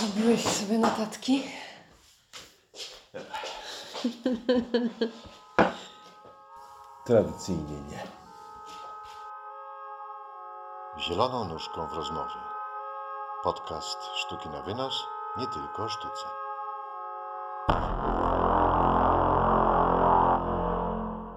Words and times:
Zrobiłeś 0.00 0.44
sobie 0.44 0.78
notatki? 0.78 1.42
Tradycyjnie 7.06 7.80
nie. 7.90 8.06
Zieloną 10.98 11.44
nóżką 11.44 11.86
w 11.86 11.92
rozmowie. 11.92 12.34
Podcast 13.44 13.98
Sztuki 14.14 14.48
na 14.48 14.62
wynos, 14.62 15.04
nie 15.36 15.46
tylko 15.46 15.84
o 15.84 15.88
sztuce. 15.88 16.26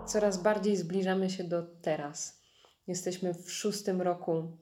Coraz 0.05 0.37
bardziej 0.37 0.77
zbliżamy 0.77 1.29
się 1.29 1.43
do 1.43 1.63
teraz. 1.81 2.41
Jesteśmy 2.87 3.33
w 3.33 3.51
szóstym 3.51 4.01
roku 4.01 4.57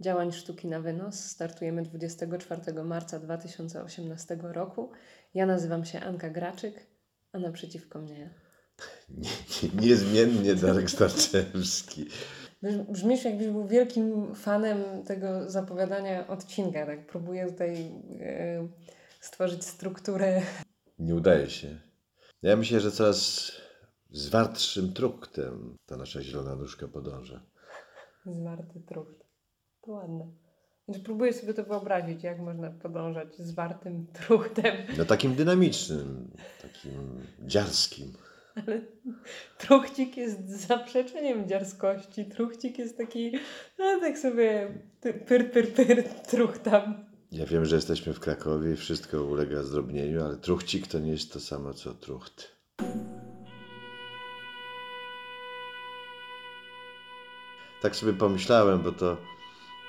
działań 0.00 0.32
sztuki 0.32 0.68
na 0.68 0.80
wynos. 0.80 1.24
Startujemy 1.24 1.82
24 1.82 2.84
marca 2.84 3.18
2018 3.18 4.38
roku. 4.42 4.90
Ja 5.34 5.46
nazywam 5.46 5.84
się 5.84 6.00
Anka 6.00 6.30
Graczyk, 6.30 6.86
a 7.32 7.38
naprzeciwko 7.38 7.98
mnie. 7.98 8.30
nie, 9.08 9.30
nie 9.74 9.88
niezmiennie 9.88 10.54
Darek 10.54 10.90
Starczewski. 10.90 12.06
Brzm- 12.62 12.84
Brzmisz, 12.92 13.24
jakbyś 13.24 13.46
był 13.46 13.66
wielkim 13.66 14.34
fanem 14.34 15.04
tego 15.04 15.50
zapowiadania 15.50 16.26
odcinka. 16.28 16.86
Tak 16.86 17.06
próbuję 17.06 17.46
tutaj 17.46 17.92
e, 18.20 18.68
stworzyć 19.20 19.64
strukturę. 19.64 20.42
Nie 20.98 21.14
udaje 21.14 21.50
się. 21.50 21.80
Ja 22.42 22.56
myślę, 22.56 22.80
że 22.80 22.90
coraz 22.92 23.52
zwartszym 24.10 24.92
truktem 24.92 25.76
ta 25.86 25.96
nasza 25.96 26.22
zielona 26.22 26.56
nóżka 26.56 26.88
podąża. 26.88 27.42
Zwarty 28.26 28.80
trucht. 28.80 29.29
To 29.80 29.92
ładne. 29.92 30.26
Próbuję 31.04 31.32
sobie 31.32 31.54
to 31.54 31.64
wyobrazić, 31.64 32.22
jak 32.22 32.40
można 32.40 32.70
podążać 32.70 33.36
zwartym 33.36 34.06
truchtem. 34.26 34.76
No 34.98 35.04
takim 35.04 35.34
dynamicznym, 35.34 36.30
takim 36.62 37.20
dziarskim. 37.42 38.12
Ale 38.54 38.80
truchcik 39.58 40.16
jest 40.16 40.48
zaprzeczeniem 40.48 41.48
dziarskości. 41.48 42.24
Truchcik 42.24 42.78
jest 42.78 42.98
taki, 42.98 43.32
no 43.78 44.00
tak 44.00 44.18
sobie 44.18 44.74
pyr, 45.00 45.50
pyr, 45.50 45.74
pyr, 45.74 46.04
truchtam. 46.30 47.04
Ja 47.32 47.46
wiem, 47.46 47.64
że 47.64 47.76
jesteśmy 47.76 48.14
w 48.14 48.20
Krakowie 48.20 48.72
i 48.72 48.76
wszystko 48.76 49.24
ulega 49.24 49.62
zdrobnieniu, 49.62 50.24
ale 50.24 50.36
truchcik 50.36 50.86
to 50.86 50.98
nie 50.98 51.10
jest 51.10 51.32
to 51.32 51.40
samo 51.40 51.74
co 51.74 51.94
trucht. 51.94 52.48
Tak 57.82 57.96
sobie 57.96 58.12
pomyślałem, 58.12 58.82
bo 58.82 58.92
to 58.92 59.16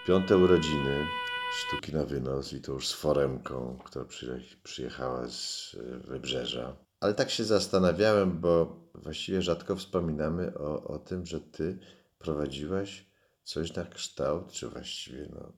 piąte 0.07 0.37
urodziny 0.37 1.05
sztuki 1.53 1.93
na 1.93 2.05
wynos 2.05 2.53
i 2.53 2.61
to 2.61 2.71
już 2.71 2.87
z 2.87 2.93
foremką, 2.93 3.77
która 3.85 4.05
przyje- 4.05 4.55
przyjechała 4.63 5.27
z 5.27 5.75
e, 5.79 5.97
wybrzeża. 5.97 6.75
Ale 6.99 7.13
tak 7.13 7.29
się 7.29 7.43
zastanawiałem, 7.43 8.39
bo 8.39 8.79
właściwie 8.95 9.41
rzadko 9.41 9.75
wspominamy 9.75 10.57
o, 10.57 10.83
o 10.83 10.99
tym, 10.99 11.25
że 11.25 11.41
ty 11.41 11.79
prowadziłaś 12.19 13.05
coś 13.43 13.75
na 13.75 13.85
kształt, 13.85 14.51
czy 14.51 14.69
właściwie 14.69 15.27
no, 15.35 15.53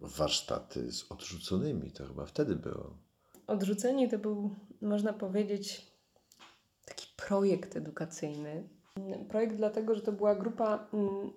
warsztaty 0.00 0.92
z 0.92 1.12
odrzuconymi. 1.12 1.90
To 1.90 2.06
chyba 2.06 2.26
wtedy 2.26 2.56
było. 2.56 2.98
Odrzuceni 3.46 4.08
to 4.08 4.18
był, 4.18 4.54
można 4.80 5.12
powiedzieć, 5.12 5.92
taki 6.84 7.06
projekt 7.16 7.76
edukacyjny. 7.76 8.68
Projekt 9.28 9.56
dlatego, 9.56 9.94
że 9.94 10.00
to 10.02 10.12
była 10.12 10.34
grupa 10.34 10.88
mm, 10.92 11.32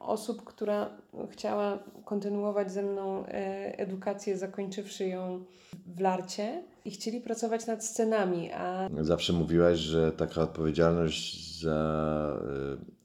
osób, 0.00 0.44
która 0.44 0.90
chciała 1.30 1.78
kontynuować 2.04 2.72
ze 2.72 2.82
mną 2.82 3.26
e, 3.26 3.78
edukację, 3.78 4.38
zakończywszy 4.38 5.08
ją 5.08 5.44
w 5.86 6.00
Larcie 6.00 6.62
i 6.84 6.90
chcieli 6.90 7.20
pracować 7.20 7.66
nad 7.66 7.84
scenami, 7.84 8.52
a 8.52 8.88
Zawsze 9.00 9.32
mówiłaś, 9.32 9.78
że 9.78 10.12
taka 10.12 10.42
odpowiedzialność 10.42 11.60
za 11.60 12.38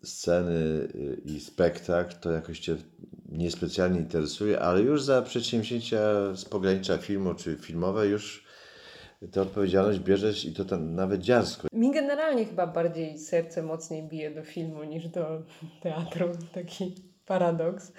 y, 0.03 0.07
sceny 0.07 0.51
y, 0.95 1.22
i 1.25 1.39
spektakl 1.39 2.16
to 2.22 2.31
jakoś 2.31 2.59
Cię 2.59 2.75
niespecjalnie 3.31 3.99
interesuje, 3.99 4.59
ale 4.59 4.81
już 4.81 5.03
za 5.03 5.22
przedsięwzięcia 5.22 5.99
z 6.35 6.45
pogranicza 6.45 6.97
filmu 6.97 7.33
czy 7.33 7.55
filmowe 7.55 8.07
już 8.07 8.48
tę 9.28 9.41
odpowiedzialność 9.41 10.00
bierzesz 10.00 10.46
i 10.46 10.53
to 10.53 10.66
tam 10.66 10.96
nawet 10.96 11.22
dziarsko. 11.22 11.68
mi 11.74 11.91
generalnie 11.91 12.46
chyba 12.46 12.68
bardziej 12.68 13.18
serce 13.19 13.63
mocniej 13.63 14.03
bije 14.03 14.31
do 14.31 14.44
filmu 14.44 14.84
niż 14.84 15.07
do 15.07 15.41
teatru. 15.81 16.30
Taki 16.53 16.96
paradoks. 17.25 17.91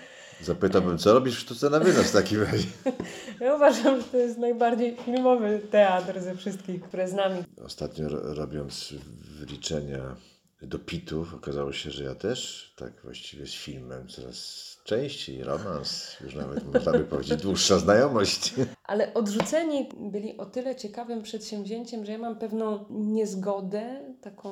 Zapytałbym, 0.42 0.98
co 0.98 1.14
robisz 1.14 1.36
w 1.36 1.38
sztuce 1.40 1.70
na 1.70 1.78
wynos 1.80 2.06
w 2.06 2.12
takim 2.12 2.42
razie? 2.42 2.66
Ja 3.40 3.54
uważam, 3.54 4.00
że 4.00 4.06
to 4.06 4.16
jest 4.16 4.38
najbardziej 4.38 4.96
filmowy 4.96 5.60
teatr 5.70 6.20
ze 6.20 6.36
wszystkich, 6.36 6.82
które 6.82 7.08
znam. 7.08 7.32
Ostatnio 7.64 8.08
ro- 8.08 8.34
robiąc 8.34 8.94
wliczenia 9.40 10.16
do 10.62 10.78
pitów, 10.78 11.34
okazało 11.34 11.72
się, 11.72 11.90
że 11.90 12.04
ja 12.04 12.14
też 12.14 12.72
tak 12.76 12.92
właściwie 13.04 13.46
z 13.46 13.54
filmem 13.54 14.08
coraz 14.08 14.69
częściej, 14.90 15.42
romans, 15.42 16.16
już 16.20 16.34
nawet 16.34 16.74
można 16.74 16.92
by 16.92 17.04
powiedzieć 17.04 17.42
dłuższa 17.42 17.78
znajomość. 17.78 18.54
Ale 18.84 19.14
odrzuceni 19.14 19.88
byli 20.00 20.36
o 20.36 20.46
tyle 20.46 20.76
ciekawym 20.76 21.22
przedsięwzięciem, 21.22 22.04
że 22.04 22.12
ja 22.12 22.18
mam 22.18 22.38
pewną 22.38 22.84
niezgodę, 22.90 24.14
taką 24.20 24.50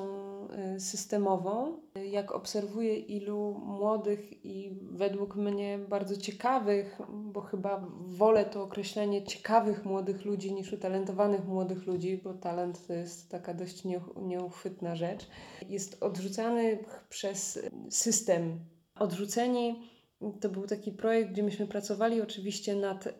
y, 0.75 0.79
systemową. 0.79 1.81
Jak 2.11 2.31
obserwuję 2.31 2.95
ilu 2.95 3.61
młodych 3.65 4.45
i 4.45 4.79
według 4.91 5.35
mnie 5.35 5.79
bardzo 5.89 6.17
ciekawych, 6.17 6.99
bo 7.09 7.41
chyba 7.41 7.87
wolę 8.05 8.45
to 8.45 8.63
określenie 8.63 9.23
ciekawych 9.23 9.85
młodych 9.85 10.25
ludzi 10.25 10.53
niż 10.53 10.73
utalentowanych 10.73 11.45
młodych 11.45 11.87
ludzi, 11.87 12.21
bo 12.23 12.33
talent 12.33 12.87
to 12.87 12.93
jest 12.93 13.31
taka 13.31 13.53
dość 13.53 13.85
nieuch- 13.85 14.21
nieuchwytna 14.21 14.95
rzecz, 14.95 15.27
jest 15.69 16.03
odrzucany 16.03 16.85
przez 17.09 17.59
system. 17.89 18.59
Odrzuceni 18.95 19.98
to 20.41 20.49
był 20.49 20.67
taki 20.67 20.91
projekt, 20.91 21.31
gdzie 21.31 21.43
myśmy 21.43 21.67
pracowali 21.67 22.21
oczywiście 22.21 22.75
nad 22.75 23.07
y, 23.07 23.11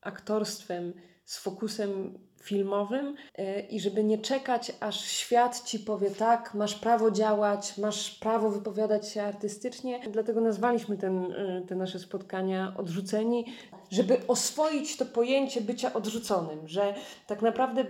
aktorstwem 0.00 0.92
z 1.24 1.38
fokusem 1.38 2.18
filmowym 2.42 3.14
y, 3.38 3.60
i 3.70 3.80
żeby 3.80 4.04
nie 4.04 4.18
czekać, 4.18 4.72
aż 4.80 5.04
świat 5.04 5.64
ci 5.64 5.78
powie 5.78 6.10
tak, 6.10 6.54
masz 6.54 6.74
prawo 6.74 7.10
działać, 7.10 7.78
masz 7.78 8.10
prawo 8.10 8.50
wypowiadać 8.50 9.08
się 9.08 9.22
artystycznie. 9.22 10.00
Dlatego 10.10 10.40
nazwaliśmy 10.40 10.96
ten, 10.96 11.32
y, 11.32 11.64
te 11.68 11.74
nasze 11.74 11.98
spotkania 11.98 12.74
odrzuceni, 12.76 13.44
żeby 13.90 14.26
oswoić 14.26 14.96
to 14.96 15.06
pojęcie 15.06 15.60
bycia 15.60 15.92
odrzuconym, 15.92 16.68
że 16.68 16.94
tak 17.26 17.42
naprawdę 17.42 17.84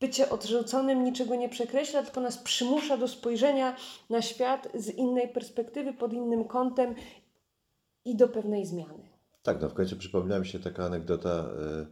bycie 0.00 0.30
odrzuconym 0.30 1.04
niczego 1.04 1.34
nie 1.34 1.48
przekreśla, 1.48 2.02
tylko 2.02 2.20
nas 2.20 2.38
przymusza 2.38 2.96
do 2.96 3.08
spojrzenia 3.08 3.76
na 4.10 4.22
świat 4.22 4.68
z 4.74 4.88
innej 4.88 5.28
perspektywy, 5.28 5.92
pod 5.92 6.12
innym 6.12 6.44
kątem 6.44 6.94
i 8.04 8.16
do 8.16 8.28
pewnej 8.28 8.66
zmiany. 8.66 9.08
Tak, 9.42 9.62
no 9.62 9.68
w 9.68 9.74
końcu 9.74 9.96
przypomniała 9.96 10.40
mi 10.40 10.46
się 10.46 10.58
taka 10.58 10.84
anegdota 10.84 11.30
e, 11.30 11.86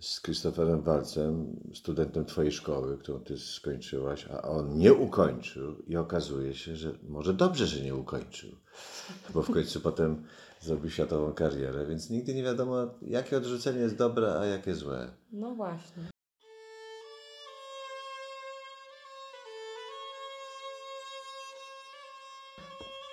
z 0.00 0.22
Christopherem 0.22 0.82
Walcem, 0.82 1.60
studentem 1.74 2.24
Twojej 2.24 2.52
szkoły, 2.52 2.98
którą 2.98 3.20
Ty 3.20 3.38
skończyłaś, 3.38 4.28
a 4.30 4.42
on 4.42 4.78
nie 4.78 4.94
ukończył 4.94 5.82
i 5.86 5.96
okazuje 5.96 6.54
się, 6.54 6.76
że 6.76 6.92
może 7.08 7.34
dobrze, 7.34 7.66
że 7.66 7.84
nie 7.84 7.94
ukończył, 7.94 8.50
bo 9.34 9.42
w 9.42 9.50
końcu 9.50 9.80
potem 9.80 10.24
zrobił 10.60 10.90
światową 10.90 11.32
karierę, 11.32 11.86
więc 11.86 12.10
nigdy 12.10 12.34
nie 12.34 12.42
wiadomo, 12.42 12.76
jakie 13.02 13.36
odrzucenie 13.36 13.80
jest 13.80 13.96
dobre, 13.96 14.38
a 14.38 14.46
jakie 14.46 14.74
złe. 14.74 15.10
No 15.32 15.54
właśnie. 15.54 16.15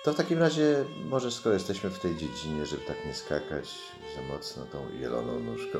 To 0.04 0.12
w 0.12 0.16
takim 0.16 0.38
razie, 0.38 0.84
może 1.04 1.30
skoro 1.30 1.54
jesteśmy 1.54 1.90
w 1.90 1.98
tej 1.98 2.16
dziedzinie, 2.16 2.66
żeby 2.66 2.84
tak 2.84 3.06
nie 3.06 3.14
skakać 3.14 3.78
za 4.16 4.22
mocno 4.34 4.64
tą 4.66 4.90
jeloną 5.00 5.40
nóżką, 5.40 5.78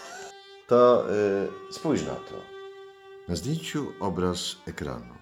to 0.68 1.04
y, 1.70 1.72
spójrz 1.72 2.02
na 2.02 2.14
to. 2.14 2.34
Na 3.28 3.36
zdjęciu 3.36 3.92
obraz 4.00 4.56
ekranu, 4.66 5.14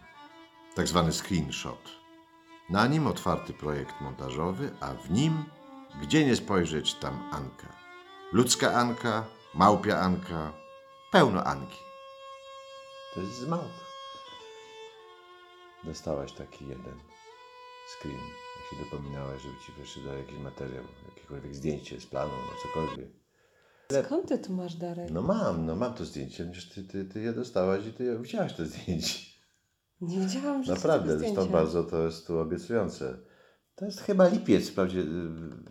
tak 0.75 0.89
zwany 0.89 1.13
screenshot. 1.13 1.91
Na 2.71 2.87
nim 2.87 3.07
otwarty 3.07 3.53
projekt 3.53 4.01
montażowy, 4.01 4.71
a 4.81 4.95
w 4.95 5.11
nim, 5.11 5.45
gdzie 6.03 6.25
nie 6.25 6.37
spojrzeć, 6.37 6.95
tam 6.95 7.29
Anka. 7.33 7.69
Ludzka 8.33 8.73
Anka, 8.73 9.25
małpia 9.55 10.01
Anka, 10.01 10.53
pełno 11.13 11.45
Anki. 11.45 11.81
To 13.15 13.21
jest 13.21 13.35
z 13.35 13.47
małp. 13.47 13.73
Dostałaś 15.85 16.33
taki 16.33 16.69
jeden 16.69 17.14
screen, 17.93 18.21
jak 18.57 18.71
się 18.71 18.85
dopominałaś, 18.85 19.43
żeby 19.43 19.55
ci 19.67 19.73
wyszedł 19.73 20.07
jakiś 20.19 20.39
materiał, 20.39 20.85
jakiekolwiek 21.09 21.55
zdjęcie 21.55 22.01
z 22.01 22.07
planu, 22.07 22.33
no 22.33 22.53
cokolwiek. 22.63 23.09
Skąd 24.05 24.29
ty 24.29 24.39
tu 24.39 24.53
masz 24.53 24.75
Darek? 24.75 25.11
No 25.11 25.23
mam, 25.23 25.67
no 25.67 25.77
mam 25.77 25.95
to 25.95 26.05
zdjęcie, 26.05 26.51
przecież 26.53 26.71
ty, 26.71 26.85
ty, 26.85 27.05
ty 27.05 27.21
je 27.21 27.33
dostałaś 27.33 27.87
i 27.87 27.93
ty 27.93 28.05
je 28.05 28.19
widziałaś 28.19 28.55
to 28.55 28.65
zdjęcie. 28.65 29.19
Nie 30.01 30.21
wiedziałam, 30.21 30.65
że 30.65 30.73
Naprawdę, 30.73 31.19
zresztą 31.19 31.47
bardzo 31.47 31.85
to 31.85 32.03
jest 32.07 32.27
tu 32.27 32.39
obiecujące. 32.39 33.19
To 33.75 33.85
jest 33.85 34.01
chyba 34.01 34.29
lipiec, 34.29 34.71
wprawdzie, 34.71 35.01
y, 35.01 35.05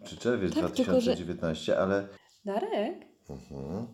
czy 0.04 0.18
czerwiec 0.18 0.54
Tak, 0.54 0.72
tylko 0.72 1.02
że- 1.02 1.16
2019, 1.16 1.80
ale 1.80 2.08
Darek, 2.46 3.06
mhm. 3.30 3.88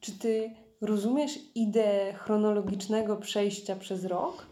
Czy 0.00 0.18
ty 0.18 0.50
rozumiesz 0.80 1.38
ideę 1.54 2.12
chronologicznego 2.14 3.16
przejścia 3.16 3.76
przez 3.76 4.04
rok? 4.04 4.46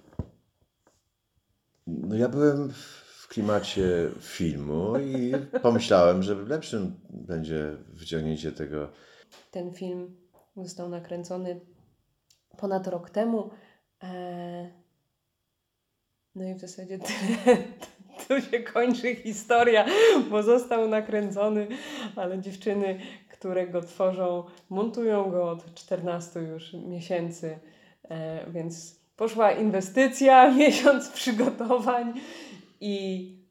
No 1.86 2.16
ja 2.16 2.28
byłem 2.28 2.72
klimacie 3.32 4.10
filmu 4.20 4.98
i 4.98 5.32
pomyślałem, 5.62 6.22
że 6.22 6.34
lepszym 6.34 7.00
będzie 7.10 7.76
wyciągnięcie 7.88 8.52
tego. 8.52 8.88
Ten 9.50 9.74
film 9.74 10.16
został 10.56 10.88
nakręcony 10.88 11.60
ponad 12.58 12.86
rok 12.86 13.10
temu. 13.10 13.50
Eee, 14.00 14.82
No 16.34 16.44
i 16.44 16.54
w 16.54 16.60
zasadzie 16.60 16.98
tyle. 16.98 17.56
Tu 18.28 18.40
się 18.40 18.60
kończy 18.60 19.14
historia, 19.14 19.86
bo 20.30 20.42
został 20.42 20.88
nakręcony, 20.88 21.68
ale 22.16 22.38
dziewczyny, 22.38 23.00
które 23.28 23.66
go 23.66 23.80
tworzą, 23.80 24.44
montują 24.70 25.30
go 25.30 25.50
od 25.50 25.74
14 25.74 26.40
już 26.40 26.72
miesięcy, 26.72 27.58
e, 28.10 28.50
więc 28.50 29.00
poszła 29.16 29.52
inwestycja, 29.52 30.50
miesiąc 30.54 31.08
przygotowań 31.08 32.20
i 32.82 33.42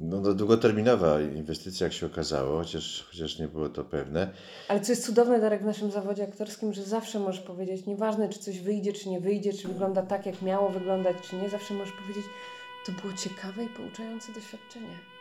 No 0.00 0.22
to 0.22 0.34
długoterminowa 0.34 1.20
inwestycja, 1.20 1.84
jak 1.84 1.92
się 1.92 2.06
okazało, 2.06 2.58
chociaż, 2.58 3.06
chociaż 3.10 3.38
nie 3.38 3.48
było 3.48 3.68
to 3.68 3.84
pewne. 3.84 4.32
Ale 4.68 4.80
co 4.80 4.92
jest 4.92 5.06
cudowne, 5.06 5.40
Darek, 5.40 5.62
w 5.62 5.66
naszym 5.66 5.90
zawodzie 5.90 6.24
aktorskim, 6.24 6.72
że 6.72 6.82
zawsze 6.82 7.18
możesz 7.18 7.40
powiedzieć, 7.40 7.86
nieważne 7.86 8.28
czy 8.28 8.38
coś 8.38 8.60
wyjdzie, 8.60 8.92
czy 8.92 9.08
nie 9.08 9.20
wyjdzie, 9.20 9.52
czy 9.52 9.68
wygląda 9.68 10.02
tak, 10.02 10.26
jak 10.26 10.42
miało 10.42 10.68
wyglądać, 10.68 11.16
czy 11.30 11.36
nie, 11.36 11.48
zawsze 11.48 11.74
możesz 11.74 11.94
powiedzieć, 12.02 12.24
to 12.86 12.92
było 12.92 13.12
ciekawe 13.12 13.64
i 13.64 13.68
pouczające 13.68 14.32
doświadczenie. 14.32 15.19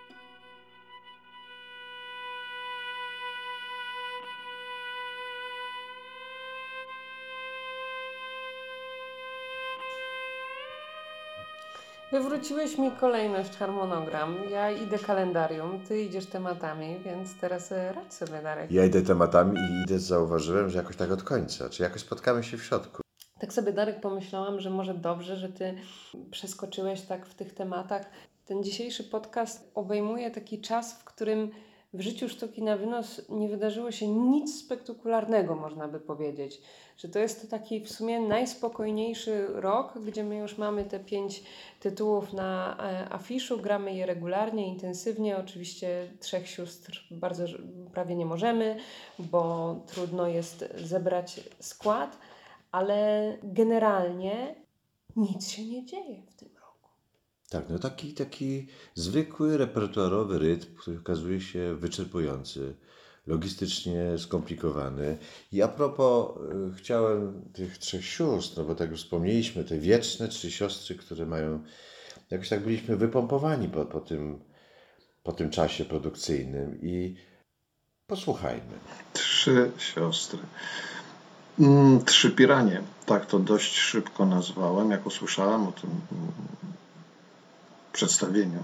Wywróciłeś 12.11 12.77
mi 12.77 12.91
kolejność 12.91 13.57
harmonogram. 13.57 14.35
Ja 14.51 14.71
idę 14.71 15.00
kalendarium, 15.00 15.79
ty 15.88 16.01
idziesz 16.01 16.25
tematami, 16.25 17.00
więc 17.06 17.35
teraz 17.41 17.71
e, 17.71 17.94
radź 17.94 18.13
sobie, 18.13 18.41
Darek. 18.41 18.71
Ja 18.71 18.85
idę 18.85 19.01
tematami 19.01 19.59
i 19.59 19.83
idę, 19.83 20.00
zauważyłem, 20.00 20.69
że 20.69 20.77
jakoś 20.77 20.95
tak 20.95 21.11
od 21.11 21.23
końca. 21.23 21.69
Czy 21.69 21.83
jakoś 21.83 22.01
spotkamy 22.01 22.44
się 22.44 22.57
w 22.57 22.63
środku. 22.63 23.01
Tak 23.39 23.53
sobie, 23.53 23.73
Darek, 23.73 24.01
pomyślałam, 24.01 24.59
że 24.59 24.69
może 24.69 24.94
dobrze, 24.94 25.35
że 25.35 25.50
ty 25.50 25.75
przeskoczyłeś 26.31 27.01
tak 27.01 27.25
w 27.25 27.35
tych 27.35 27.53
tematach. 27.53 28.06
Ten 28.45 28.63
dzisiejszy 28.63 29.03
podcast 29.03 29.71
obejmuje 29.75 30.31
taki 30.31 30.61
czas, 30.61 31.00
w 31.00 31.03
którym 31.03 31.51
w 31.94 32.01
życiu 32.01 32.30
sztuki 32.30 32.63
na 32.63 32.77
wynos 32.77 33.21
nie 33.30 33.50
wydarzyło 33.50 33.91
się 33.91 34.07
nic 34.07 34.59
spektakularnego, 34.59 35.56
można 35.56 35.88
by 35.88 36.00
powiedzieć. 36.00 36.62
Że 36.97 37.09
to 37.09 37.19
jest 37.19 37.51
taki 37.51 37.81
w 37.81 37.91
sumie 37.91 38.19
najspokojniejszy 38.19 39.47
rok, 39.47 40.00
gdzie 40.06 40.24
my 40.24 40.38
już 40.38 40.57
mamy 40.57 40.83
te 40.86 41.00
pięć 41.00 41.44
tytułów 41.80 42.33
na 42.33 42.77
e, 42.77 43.13
afiszu, 43.13 43.57
gramy 43.57 43.94
je 43.94 44.06
regularnie, 44.06 44.68
intensywnie. 44.68 45.38
Oczywiście 45.38 46.12
trzech 46.19 46.50
sióstr 46.50 47.07
bardzo 47.12 47.45
prawie 47.94 48.15
nie 48.15 48.25
możemy, 48.25 48.77
bo 49.19 49.75
trudno 49.88 50.27
jest 50.27 50.74
zebrać 50.77 51.39
skład 51.59 52.18
ale 52.71 53.38
generalnie 53.44 54.56
nic 55.15 55.50
się 55.50 55.65
nie 55.65 55.85
dzieje 55.85 56.21
w 56.21 56.33
tym. 56.33 56.58
Tak, 57.50 57.69
no 57.69 57.80
taki, 57.80 58.13
taki 58.13 58.68
zwykły 58.96 59.57
repertuarowy 59.57 60.40
rytm, 60.40 60.75
który 60.75 60.98
okazuje 60.98 61.42
się 61.42 61.75
wyczerpujący, 61.75 62.75
logistycznie 63.28 64.18
skomplikowany. 64.18 65.18
I 65.51 65.62
a 65.62 65.68
propos, 65.68 66.38
y, 66.72 66.75
chciałem 66.78 67.42
tych 67.54 67.78
trzech 67.78 68.06
sióstr, 68.06 68.57
no 68.57 68.63
bo 68.63 68.75
tak 68.75 68.92
już 68.92 69.04
wspomnieliśmy, 69.04 69.63
te 69.63 69.78
wieczne 69.78 70.28
trzy 70.28 70.51
siostry, 70.51 70.96
które 70.96 71.25
mają, 71.25 71.63
jakoś 72.30 72.50
tak 72.50 72.63
byliśmy 72.63 72.96
wypompowani 72.96 73.68
po, 73.68 73.86
po, 73.86 74.00
tym, 74.00 74.40
po 75.24 75.31
tym 75.31 75.50
czasie 75.50 75.86
produkcyjnym 75.86 76.81
i 76.81 77.16
posłuchajmy. 78.07 78.80
Trzy 79.13 79.72
siostry. 79.78 80.40
Mm, 81.60 82.06
Trzy 82.06 82.31
piranie. 82.31 82.81
Tak 83.06 83.25
to 83.25 83.40
dość 83.40 83.78
szybko 83.78 84.25
nazwałem, 84.25 84.92
jak 84.92 85.06
usłyszałem 85.06 85.68
o 85.68 85.72
tym 85.72 85.90
mm, 85.90 86.31
przedstawieniu, 88.00 88.63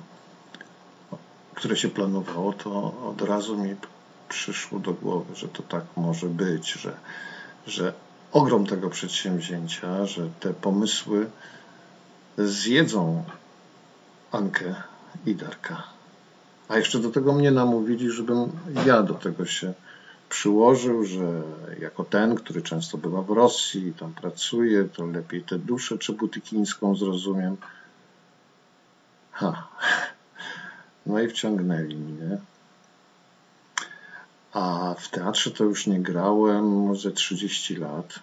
które 1.56 1.76
się 1.78 1.90
planowało, 1.90 2.54
to 2.54 2.94
od 3.10 3.22
razu 3.22 3.58
mi 3.58 3.76
przyszło 4.30 4.80
do 4.80 4.94
głowy, 4.94 5.36
że 5.36 5.48
to 5.48 5.64
tak 5.64 5.84
może 5.98 6.28
być, 6.28 6.72
że, 6.74 6.98
że 7.68 7.94
ogrom 8.32 8.66
tego 8.66 8.90
przedsięwzięcia, 8.90 10.06
że 10.06 10.30
te 10.40 10.54
pomysły 10.54 11.30
zjedzą 12.38 13.24
Ankę 14.32 14.76
i 15.26 15.36
Darka. 15.36 15.84
A 16.68 16.78
jeszcze 16.78 17.00
do 17.00 17.12
tego 17.12 17.34
mnie 17.34 17.52
namówili, 17.52 18.12
żebym 18.12 18.52
ja 18.86 19.04
do 19.04 19.14
tego 19.14 19.46
się 19.46 19.74
przyłożył, 20.30 21.06
że 21.06 21.42
jako 21.80 22.04
ten, 22.04 22.36
który 22.36 22.62
często 22.62 22.98
bywa 22.98 23.22
w 23.22 23.30
Rosji 23.30 23.88
i 23.88 23.94
tam 23.94 24.14
pracuje, 24.14 24.84
to 24.84 25.06
lepiej 25.06 25.44
tę 25.44 25.60
duszę 25.60 25.98
czebutykińską 25.98 26.96
zrozumiem. 26.96 27.58
Ha. 29.36 29.68
No 31.06 31.20
i 31.20 31.28
wciągnęli 31.28 31.96
mnie. 31.96 32.38
A 34.54 34.96
w 35.00 35.10
teatrze 35.10 35.52
to 35.52 35.64
już 35.64 35.88
nie 35.88 36.00
grałem 36.00 36.96
ze 36.96 37.12
30 37.12 37.76
lat. 37.76 38.20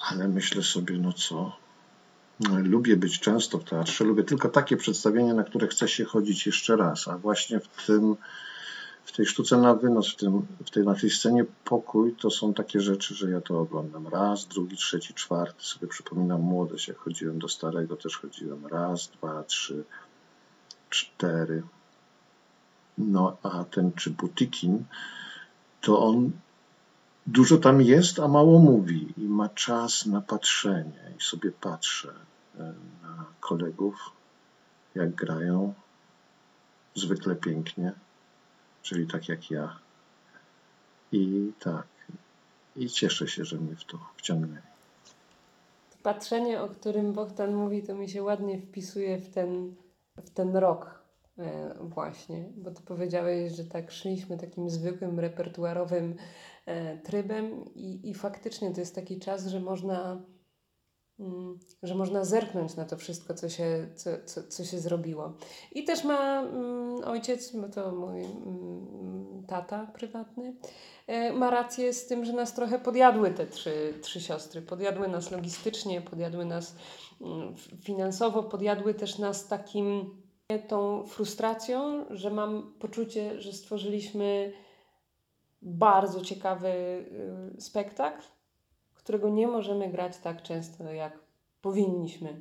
Ale 0.00 0.28
myślę 0.28 0.62
sobie, 0.62 0.98
no 0.98 1.12
co? 1.12 1.56
Lubię 2.62 2.96
być 2.96 3.20
często 3.20 3.58
w 3.58 3.64
teatrze, 3.64 4.04
lubię 4.04 4.24
tylko 4.24 4.48
takie 4.48 4.76
przedstawienia, 4.76 5.34
na 5.34 5.44
które 5.44 5.68
chce 5.68 5.88
się 5.88 6.04
chodzić 6.04 6.46
jeszcze 6.46 6.76
raz, 6.76 7.08
a 7.08 7.18
właśnie 7.18 7.60
w 7.60 7.86
tym 7.86 8.16
w 9.06 9.12
tej 9.12 9.26
sztuce 9.26 9.56
na 9.56 9.74
wynos, 9.74 10.12
w, 10.12 10.16
tym, 10.16 10.46
w 10.66 10.70
tej, 10.70 10.84
na 10.84 10.94
tej 10.94 11.10
scenie 11.10 11.44
pokój, 11.64 12.14
to 12.14 12.30
są 12.30 12.54
takie 12.54 12.80
rzeczy, 12.80 13.14
że 13.14 13.30
ja 13.30 13.40
to 13.40 13.60
oglądam 13.60 14.08
raz, 14.08 14.46
drugi, 14.46 14.76
trzeci, 14.76 15.14
czwarty. 15.14 15.64
Sobie 15.64 15.86
przypominam 15.86 16.40
młodość, 16.40 16.88
jak 16.88 16.96
chodziłem 16.96 17.38
do 17.38 17.48
starego, 17.48 17.96
też 17.96 18.16
chodziłem 18.16 18.66
raz, 18.66 19.08
dwa, 19.08 19.42
trzy, 19.42 19.84
cztery. 20.90 21.62
No 22.98 23.36
a 23.42 23.64
ten 23.64 23.92
Czybutikin, 23.92 24.84
to 25.80 25.98
on 25.98 26.30
dużo 27.26 27.58
tam 27.58 27.82
jest, 27.82 28.18
a 28.18 28.28
mało 28.28 28.58
mówi 28.58 29.14
i 29.16 29.24
ma 29.24 29.48
czas 29.48 30.06
na 30.06 30.20
patrzenie. 30.20 31.12
I 31.18 31.22
sobie 31.22 31.52
patrzę 31.52 32.14
e, 32.58 32.74
na 33.02 33.24
kolegów, 33.40 33.94
jak 34.94 35.14
grają, 35.14 35.74
zwykle 36.94 37.36
pięknie 37.36 37.92
czyli 38.86 39.06
tak 39.06 39.28
jak 39.28 39.50
ja. 39.50 39.78
I 41.12 41.52
tak. 41.60 41.86
I 42.76 42.88
cieszę 42.88 43.28
się, 43.28 43.44
że 43.44 43.56
mnie 43.56 43.76
w 43.76 43.84
to 43.84 43.98
wciągnęli. 44.16 44.62
Patrzenie, 46.02 46.62
o 46.62 46.68
którym 46.68 47.12
Bogdan 47.12 47.54
mówi, 47.54 47.82
to 47.82 47.94
mi 47.94 48.08
się 48.08 48.22
ładnie 48.22 48.58
wpisuje 48.58 49.18
w 49.18 49.30
ten, 49.30 49.74
w 50.16 50.30
ten 50.30 50.56
rok 50.56 51.02
e, 51.38 51.74
właśnie, 51.80 52.44
bo 52.56 52.70
ty 52.70 52.82
powiedziałeś, 52.82 53.52
że 53.52 53.64
tak 53.64 53.90
szliśmy 53.90 54.38
takim 54.38 54.70
zwykłym 54.70 55.20
repertuarowym 55.20 56.14
e, 56.66 56.98
trybem 56.98 57.74
i, 57.74 58.10
i 58.10 58.14
faktycznie 58.14 58.70
to 58.72 58.80
jest 58.80 58.94
taki 58.94 59.18
czas, 59.18 59.46
że 59.46 59.60
można 59.60 60.22
że 61.82 61.94
można 61.94 62.24
zerknąć 62.24 62.76
na 62.76 62.84
to 62.84 62.96
wszystko, 62.96 63.34
co 63.34 63.48
się, 63.48 63.88
co, 63.94 64.10
co, 64.24 64.42
co 64.42 64.64
się 64.64 64.78
zrobiło. 64.78 65.32
I 65.72 65.84
też 65.84 66.04
ma 66.04 66.40
mm, 66.40 67.04
ojciec, 67.04 67.56
bo 67.56 67.68
to 67.68 67.92
mój 67.92 68.24
mm, 68.24 69.44
tata 69.46 69.86
prywatny, 69.86 70.56
e, 71.06 71.32
ma 71.32 71.50
rację 71.50 71.92
z 71.92 72.06
tym, 72.06 72.24
że 72.24 72.32
nas 72.32 72.54
trochę 72.54 72.78
podjadły 72.78 73.30
te 73.30 73.46
trzy, 73.46 73.94
trzy 74.02 74.20
siostry. 74.20 74.62
Podjadły 74.62 75.08
nas 75.08 75.30
logistycznie, 75.30 76.00
podjadły 76.00 76.44
nas 76.44 76.76
mm, 77.20 77.54
finansowo, 77.82 78.42
podjadły 78.42 78.94
też 78.94 79.18
nas 79.18 79.48
takim 79.48 80.16
tą 80.68 81.06
frustracją, 81.06 82.04
że 82.10 82.30
mam 82.30 82.74
poczucie, 82.78 83.40
że 83.40 83.52
stworzyliśmy 83.52 84.52
bardzo 85.62 86.20
ciekawy 86.20 86.68
y, 87.56 87.60
spektakl, 87.60 88.22
którego 89.06 89.28
nie 89.28 89.46
możemy 89.46 89.88
grać 89.88 90.18
tak 90.18 90.42
często, 90.42 90.92
jak 90.92 91.18
powinniśmy. 91.60 92.40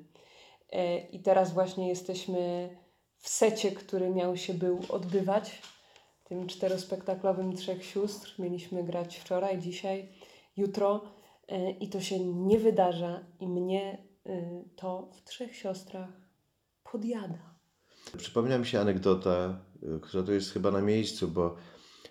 E, 0.72 1.00
I 1.00 1.20
teraz 1.20 1.54
właśnie 1.54 1.90
jesteśmy 1.90 2.70
w 3.18 3.30
secie, 3.30 3.72
który 3.72 4.10
miał 4.10 4.38
się 4.38 4.54
był 4.54 4.80
odbywać, 4.90 5.62
tym 6.24 6.48
czterospektaklowym 6.48 7.56
Trzech 7.56 7.86
Sióstr. 7.86 8.36
Mieliśmy 8.40 8.84
grać 8.84 9.18
wczoraj, 9.18 9.60
dzisiaj, 9.60 10.10
jutro 10.58 11.02
e, 11.48 11.72
i 11.72 11.90
to 11.90 12.02
się 12.02 12.20
nie 12.20 12.60
wydarza 12.60 13.20
i 13.40 13.48
mnie 13.48 13.98
e, 14.26 14.64
to 14.76 15.10
w 15.14 15.24
Trzech 15.24 15.56
Siostrach 15.56 16.10
podjada. 16.92 17.56
Przypomina 18.18 18.58
mi 18.58 18.66
się 18.66 18.80
anegdota, 18.80 19.60
która 20.02 20.24
tu 20.24 20.34
jest 20.34 20.52
chyba 20.54 20.72
na 20.72 20.82
miejscu, 20.82 21.28
bo 21.28 21.56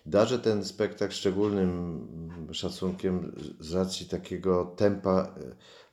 darzę 0.05 0.39
ten 0.39 0.65
spektakl 0.65 1.13
szczególnym 1.13 2.07
szacunkiem 2.51 3.35
z 3.59 3.73
racji 3.73 4.05
takiego 4.05 4.65
tempa, 4.65 5.35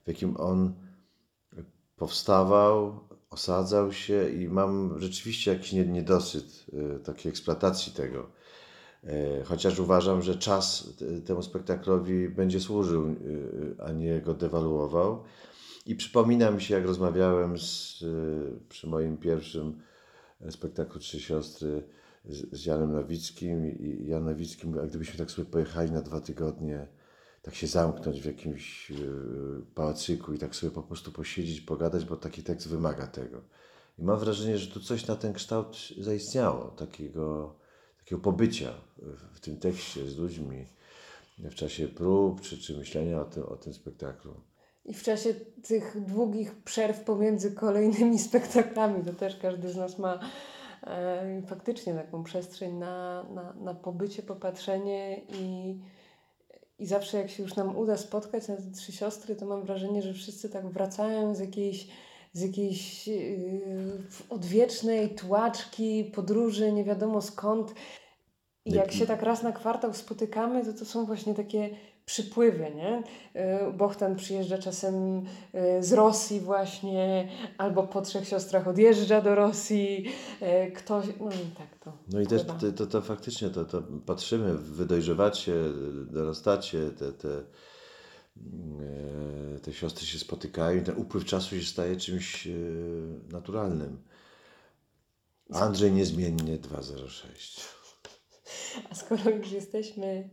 w 0.05 0.09
jakim 0.09 0.37
on 0.37 0.75
powstawał, 1.97 3.01
osadzał 3.31 3.93
się 3.93 4.31
i 4.31 4.49
mam 4.49 4.99
rzeczywiście 4.99 5.53
jakiś 5.53 5.73
niedosyt 5.73 6.67
y, 6.97 6.99
takiej 6.99 7.31
eksploatacji 7.31 7.93
tego. 7.93 8.31
Y, 9.05 9.45
chociaż 9.45 9.79
uważam, 9.79 10.23
że 10.23 10.35
czas 10.35 10.89
temu 11.27 11.43
spektaklowi 11.43 12.29
będzie 12.29 12.61
służył, 12.61 13.09
y, 13.09 13.77
a 13.87 13.93
nie 13.93 14.21
go 14.21 14.35
dewaluował. 14.35 15.25
I 15.87 15.95
przypomina 15.95 16.51
mi 16.51 16.63
się, 16.63 16.75
jak 16.75 16.87
rozmawiałem 16.87 17.59
z, 17.59 18.05
przy 18.69 18.87
moim 18.87 19.17
pierwszym 19.17 19.83
spektaklu 20.51 21.01
Trzy 21.01 21.21
Siostry 21.21 21.83
z, 22.25 22.67
Janem 22.67 22.93
Nowickim 22.93 23.67
i 23.67 24.07
Jan 24.07 24.25
Nowickim, 24.25 24.79
a 24.79 24.87
gdybyśmy 24.87 25.19
tak 25.19 25.31
sobie 25.31 25.51
pojechali 25.51 25.91
na 25.91 26.03
dwa 26.03 26.21
tygodnie, 26.21 26.87
tak 27.43 27.55
się 27.55 27.67
zamknąć 27.67 28.21
w 28.21 28.25
jakimś 28.25 28.91
yy, 28.91 29.63
pałacyku 29.75 30.35
i 30.35 30.39
tak 30.39 30.57
sobie 30.57 30.71
po 30.71 30.83
prostu 30.83 31.13
posiedzieć, 31.13 31.61
pogadać, 31.61 32.05
bo 32.05 32.17
taki 32.17 32.43
tekst 32.43 32.69
wymaga 32.69 33.07
tego. 33.07 33.41
I 33.99 34.03
mam 34.03 34.19
wrażenie, 34.19 34.59
że 34.59 34.67
tu 34.73 34.81
coś 34.81 35.07
na 35.07 35.17
ten 35.17 35.33
kształt 35.33 35.77
zaistniało, 36.01 36.69
takiego, 36.69 37.55
takiego 37.99 38.21
pobycia 38.21 38.75
w, 38.99 39.37
w 39.37 39.41
tym 39.41 39.57
tekście 39.57 40.11
z 40.11 40.17
ludźmi 40.17 40.67
w 41.39 41.55
czasie 41.55 41.89
prób 41.89 42.41
czy, 42.41 42.59
czy 42.59 42.79
myślenia 42.79 43.21
o 43.21 43.25
tym, 43.25 43.43
o 43.43 43.57
tym 43.57 43.75
spektaklu. 43.75 44.35
I 44.85 44.95
w 44.95 45.03
czasie 45.03 45.35
tych 45.63 46.05
długich 46.05 46.55
przerw 46.63 47.01
pomiędzy 47.01 47.53
kolejnymi 47.53 48.19
spektaklami, 48.29 49.05
to 49.05 49.13
też 49.13 49.37
każdy 49.37 49.69
z 49.73 49.77
nas 49.77 49.99
ma 49.99 50.15
e, 50.15 50.21
faktycznie 51.47 51.95
taką 51.95 52.25
przestrzeń 52.25 52.75
na, 52.75 53.23
na, 53.23 53.53
na 53.53 53.75
pobycie, 53.75 54.23
popatrzenie 54.23 55.21
i, 55.29 55.79
i 56.79 56.87
zawsze 56.87 57.19
jak 57.19 57.31
się 57.31 57.43
już 57.43 57.57
nam 57.57 57.77
uda 57.77 57.97
spotkać 57.97 58.49
na 58.49 58.57
te 58.57 58.71
trzy 58.71 58.93
siostry, 58.93 59.37
to 59.37 59.47
mam 59.47 59.63
wrażenie, 59.63 60.03
że 60.03 60.13
wszyscy 60.13 60.51
tak 60.51 60.69
wracają 60.69 61.35
z 61.35 61.41
jakiejś, 61.41 61.89
z 62.33 62.41
jakiejś 62.41 63.09
yy, 63.09 64.03
odwiecznej 64.31 65.11
tułaczki, 65.11 66.05
podróży, 66.05 66.73
nie 66.73 66.85
wiadomo 66.85 67.23
skąd. 67.23 67.75
I 68.65 68.73
jak 68.73 68.93
się 68.93 69.07
tak 69.07 69.23
raz 69.23 69.43
na 69.43 69.53
kwartał 69.53 69.95
spotykamy, 69.95 70.65
to 70.65 70.73
to 70.73 70.85
są 70.85 71.07
właśnie 71.07 71.35
takie 71.35 71.71
przypływy, 72.07 72.73
nie? 72.75 73.03
Y, 73.69 73.73
Bohtan 73.73 74.17
przyjeżdża 74.17 74.59
czasem 74.59 75.19
y, 75.19 75.83
z 75.83 75.93
Rosji 75.93 76.41
właśnie, 76.41 77.29
albo 77.59 77.83
po 77.83 78.03
Trzech 78.03 78.29
Siostrach 78.29 78.69
odjeżdża 78.69 79.21
do 79.21 79.35
Rosji, 79.35 80.07
y, 80.43 80.73
ktoś, 80.73 81.07
no 81.21 81.31
i 81.31 81.57
tak 81.59 81.79
to. 81.81 81.93
No 82.13 82.21
i 82.21 82.27
też 82.27 82.45
to, 82.45 82.73
to, 82.77 82.87
to 82.87 83.03
faktycznie, 83.03 83.51
to, 83.51 83.65
to 83.65 83.83
patrzymy, 84.07 84.55
wy 84.55 84.87
dojrzewacie, 84.87 85.55
dorastacie, 86.11 86.91
te, 86.91 87.13
te, 87.13 87.29
te 89.63 89.73
siostry 89.73 90.07
się 90.07 90.19
spotykają, 90.19 90.85
ten 90.85 90.97
upływ 90.97 91.25
czasu 91.25 91.61
się 91.61 91.67
staje 91.67 91.97
czymś 91.97 92.49
naturalnym. 93.33 94.03
Andrzej 95.53 95.93
niezmiennie 95.93 96.59
206. 96.59 97.61
A 98.91 98.95
skoro 98.95 99.31
już 99.31 99.53
jesteśmy 99.53 100.31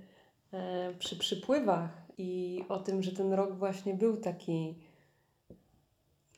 przy 1.00 1.16
przypływach 1.16 1.90
i 2.18 2.64
o 2.70 2.80
tym, 2.80 3.04
że 3.04 3.12
ten 3.12 3.34
rok 3.34 3.56
właśnie 3.56 3.94
był 3.94 4.18
taki, 4.18 4.76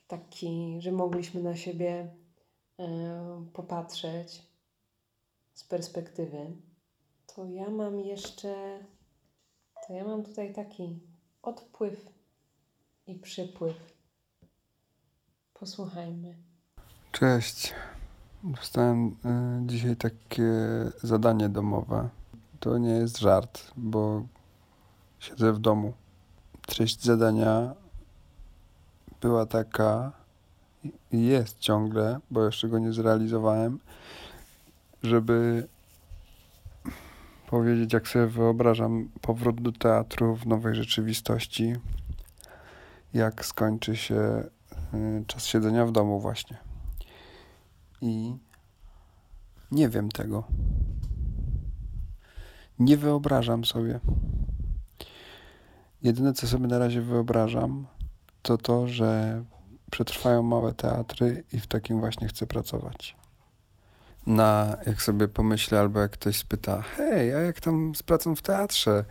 taki, 0.08 0.76
że 0.80 0.92
mogliśmy 0.92 1.42
na 1.42 1.56
siebie 1.56 2.14
e, 2.78 3.46
popatrzeć 3.52 4.42
z 5.54 5.64
perspektywy, 5.64 6.56
to 7.26 7.46
ja 7.46 7.70
mam 7.70 8.00
jeszcze, 8.00 8.78
to 9.86 9.92
ja 9.92 10.04
mam 10.04 10.22
tutaj 10.22 10.54
taki 10.54 11.00
odpływ 11.42 12.06
i 13.06 13.14
przypływ. 13.14 13.92
Posłuchajmy. 15.54 16.36
Cześć. 17.12 17.74
Dostałem 18.44 19.06
y, 19.06 19.66
dzisiaj 19.66 19.96
takie 19.96 20.52
zadanie 21.02 21.48
domowe 21.48 22.08
to 22.62 22.78
nie 22.78 22.90
jest 22.90 23.18
żart, 23.18 23.72
bo 23.76 24.22
siedzę 25.18 25.52
w 25.52 25.58
domu. 25.58 25.92
Treść 26.66 27.04
zadania 27.04 27.74
była 29.20 29.46
taka 29.46 30.12
i 31.12 31.26
jest 31.26 31.58
ciągle, 31.58 32.18
bo 32.30 32.44
jeszcze 32.44 32.68
go 32.68 32.78
nie 32.78 32.92
zrealizowałem, 32.92 33.78
żeby 35.02 35.68
powiedzieć, 37.46 37.92
jak 37.92 38.08
sobie 38.08 38.26
wyobrażam 38.26 39.08
powrót 39.20 39.62
do 39.62 39.72
teatru 39.72 40.36
w 40.36 40.46
nowej 40.46 40.74
rzeczywistości, 40.74 41.74
jak 43.14 43.44
skończy 43.44 43.96
się 43.96 44.44
y, 44.94 45.24
czas 45.26 45.46
siedzenia 45.46 45.86
w 45.86 45.92
domu 45.92 46.20
właśnie. 46.20 46.58
I 48.00 48.36
nie 49.72 49.88
wiem 49.88 50.08
tego. 50.08 50.44
Nie 52.78 52.96
wyobrażam 52.96 53.64
sobie. 53.64 54.00
Jedyne, 56.02 56.32
co 56.32 56.46
sobie 56.46 56.66
na 56.66 56.78
razie 56.78 57.02
wyobrażam, 57.02 57.86
to 58.42 58.58
to, 58.58 58.88
że 58.88 59.42
przetrwają 59.90 60.42
małe 60.42 60.74
teatry 60.74 61.44
i 61.52 61.60
w 61.60 61.66
takim 61.66 62.00
właśnie 62.00 62.28
chcę 62.28 62.46
pracować. 62.46 63.16
Na, 64.26 64.76
jak 64.86 65.02
sobie 65.02 65.28
pomyślę, 65.28 65.80
albo 65.80 66.00
jak 66.00 66.10
ktoś 66.10 66.36
spyta, 66.36 66.82
hej, 66.82 67.34
a 67.34 67.38
jak 67.38 67.60
tam 67.60 67.94
z 67.94 68.02
pracą 68.02 68.36
w 68.36 68.42
teatrze? 68.42 69.04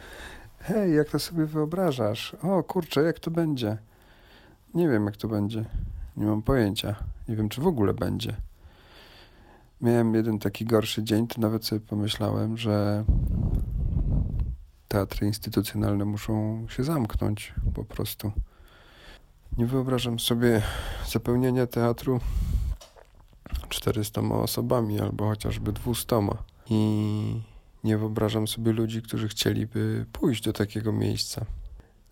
Hej, 0.59 0.95
jak 0.95 1.09
to 1.09 1.19
sobie 1.19 1.45
wyobrażasz? 1.45 2.35
O 2.41 2.63
kurczę, 2.63 3.01
jak 3.01 3.19
to 3.19 3.31
będzie? 3.31 3.77
Nie 4.73 4.89
wiem, 4.89 5.05
jak 5.05 5.17
to 5.17 5.27
będzie. 5.27 5.65
Nie 6.17 6.25
mam 6.25 6.41
pojęcia. 6.41 6.95
Nie 7.27 7.35
wiem, 7.35 7.49
czy 7.49 7.61
w 7.61 7.67
ogóle 7.67 7.93
będzie. 7.93 8.35
Miałem 9.81 10.15
jeden 10.15 10.39
taki 10.39 10.65
gorszy 10.65 11.03
dzień, 11.03 11.27
to 11.27 11.41
nawet 11.41 11.65
sobie 11.65 11.81
pomyślałem, 11.81 12.57
że 12.57 13.05
teatry 14.87 15.27
instytucjonalne 15.27 16.05
muszą 16.05 16.65
się 16.69 16.83
zamknąć 16.83 17.53
po 17.73 17.83
prostu. 17.83 18.31
Nie 19.57 19.65
wyobrażam 19.65 20.19
sobie 20.19 20.61
zapełnienia 21.11 21.67
teatru 21.67 22.19
400 23.69 24.21
osobami 24.21 24.99
albo 24.99 25.29
chociażby 25.29 25.71
200. 25.71 26.19
I 26.69 27.41
nie 27.83 27.97
wyobrażam 27.97 28.47
sobie 28.47 28.71
ludzi, 28.71 29.01
którzy 29.01 29.27
chcieliby 29.27 30.05
pójść 30.11 30.43
do 30.43 30.53
takiego 30.53 30.93
miejsca. 30.93 31.45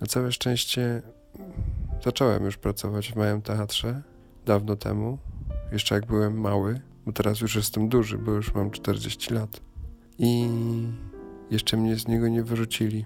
Na 0.01 0.07
całe 0.07 0.31
szczęście 0.31 1.01
zacząłem 2.03 2.45
już 2.45 2.57
pracować 2.57 3.11
w 3.11 3.15
małym 3.15 3.41
teatrze 3.41 4.01
dawno 4.45 4.75
temu, 4.75 5.17
jeszcze 5.71 5.95
jak 5.95 6.05
byłem 6.05 6.41
mały, 6.41 6.81
bo 7.09 7.13
teraz 7.13 7.41
już 7.41 7.55
jestem 7.55 7.89
duży, 7.89 8.17
bo 8.17 8.31
już 8.31 8.53
mam 8.53 8.71
40 8.71 9.33
lat. 9.33 9.61
I 10.19 10.49
jeszcze 11.51 11.77
mnie 11.77 11.95
z 11.95 12.07
niego 12.07 12.27
nie 12.27 12.43
wyrzucili. 12.43 13.05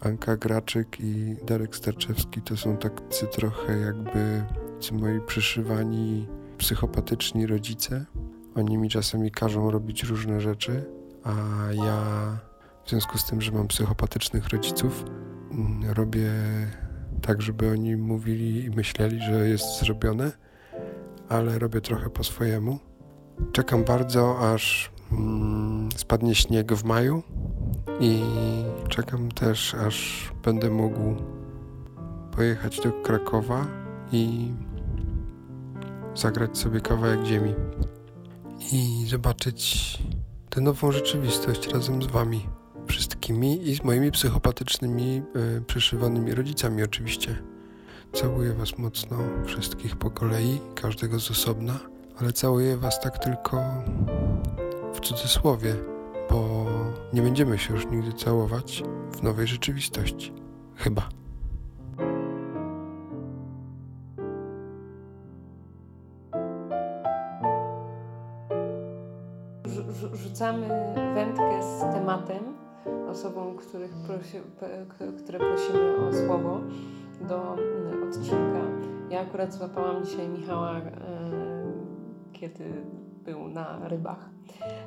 Anka 0.00 0.36
Graczyk 0.36 1.00
i 1.00 1.36
Darek 1.46 1.76
Starczewski 1.76 2.42
to 2.42 2.56
są 2.56 2.76
tacy 2.76 3.26
trochę 3.26 3.78
jakby 3.78 4.44
ci 4.80 4.94
moi 4.94 5.20
przyszywani 5.26 6.26
psychopatyczni 6.58 7.46
rodzice. 7.46 8.04
Oni 8.54 8.78
mi 8.78 8.88
czasami 8.88 9.30
każą 9.30 9.70
robić 9.70 10.02
różne 10.02 10.40
rzeczy, 10.40 10.84
a 11.24 11.32
ja 11.72 12.00
w 12.84 12.90
związku 12.90 13.18
z 13.18 13.26
tym, 13.26 13.40
że 13.40 13.52
mam 13.52 13.68
psychopatycznych 13.68 14.48
rodziców, 14.48 15.04
mm, 15.50 15.90
robię 15.90 16.30
tak, 17.22 17.42
żeby 17.42 17.70
oni 17.70 17.96
mówili 17.96 18.64
i 18.64 18.70
myśleli, 18.70 19.20
że 19.20 19.48
jest 19.48 19.80
zrobione, 19.80 20.32
ale 21.28 21.58
robię 21.58 21.80
trochę 21.80 22.10
po 22.10 22.24
swojemu. 22.24 22.78
Czekam 23.52 23.84
bardzo, 23.84 24.52
aż 24.52 24.90
Mm, 25.12 25.88
spadnie 25.96 26.34
śnieg 26.34 26.72
w 26.72 26.84
maju 26.84 27.22
i 28.00 28.22
czekam 28.88 29.30
też, 29.30 29.74
aż 29.74 30.30
będę 30.44 30.70
mógł 30.70 31.14
pojechać 32.32 32.80
do 32.80 32.92
Krakowa 32.92 33.66
i 34.12 34.52
zagrać 36.14 36.58
sobie 36.58 36.80
kawałek 36.80 37.24
ziemi 37.24 37.54
i 38.72 39.06
zobaczyć 39.08 39.98
tę 40.50 40.60
nową 40.60 40.92
rzeczywistość 40.92 41.68
razem 41.68 42.02
z 42.02 42.06
Wami 42.06 42.48
wszystkimi 42.86 43.68
i 43.68 43.74
z 43.76 43.84
moimi 43.84 44.10
psychopatycznymi, 44.10 45.22
y, 45.58 45.62
przyszywanymi 45.66 46.34
rodzicami 46.34 46.82
oczywiście. 46.82 47.42
Całuję 48.16 48.52
Was 48.52 48.78
mocno, 48.78 49.16
wszystkich 49.44 49.96
po 49.96 50.10
kolei, 50.10 50.60
każdego 50.74 51.20
z 51.20 51.30
osobna, 51.30 51.78
ale 52.20 52.32
całuję 52.32 52.76
Was 52.76 53.00
tak 53.00 53.18
tylko 53.18 53.62
w 54.94 55.00
cudzysłowie, 55.00 55.74
bo 56.30 56.66
nie 57.12 57.22
będziemy 57.22 57.58
się 57.58 57.74
już 57.74 57.86
nigdy 57.86 58.12
całować 58.12 58.82
w 59.12 59.22
nowej 59.22 59.46
rzeczywistości. 59.46 60.32
Chyba. 60.76 61.08
rzucamy 70.12 70.68
wędkę 71.14 71.62
z 71.62 71.94
tematem 71.94 72.44
osobom, 73.08 73.56
których 73.56 73.90
prosi, 73.90 74.40
które 75.18 75.38
prosimy 75.38 75.96
o 75.96 76.26
słowo 76.26 76.60
do 77.20 77.54
mm, 77.54 78.08
odcinka. 78.08 78.60
Ja 79.10 79.20
akurat 79.20 79.54
złapałam 79.54 80.04
dzisiaj 80.04 80.28
Michała, 80.28 80.80
kiedy 82.32 82.84
był 83.24 83.48
na 83.48 83.88
rybach 83.88 84.30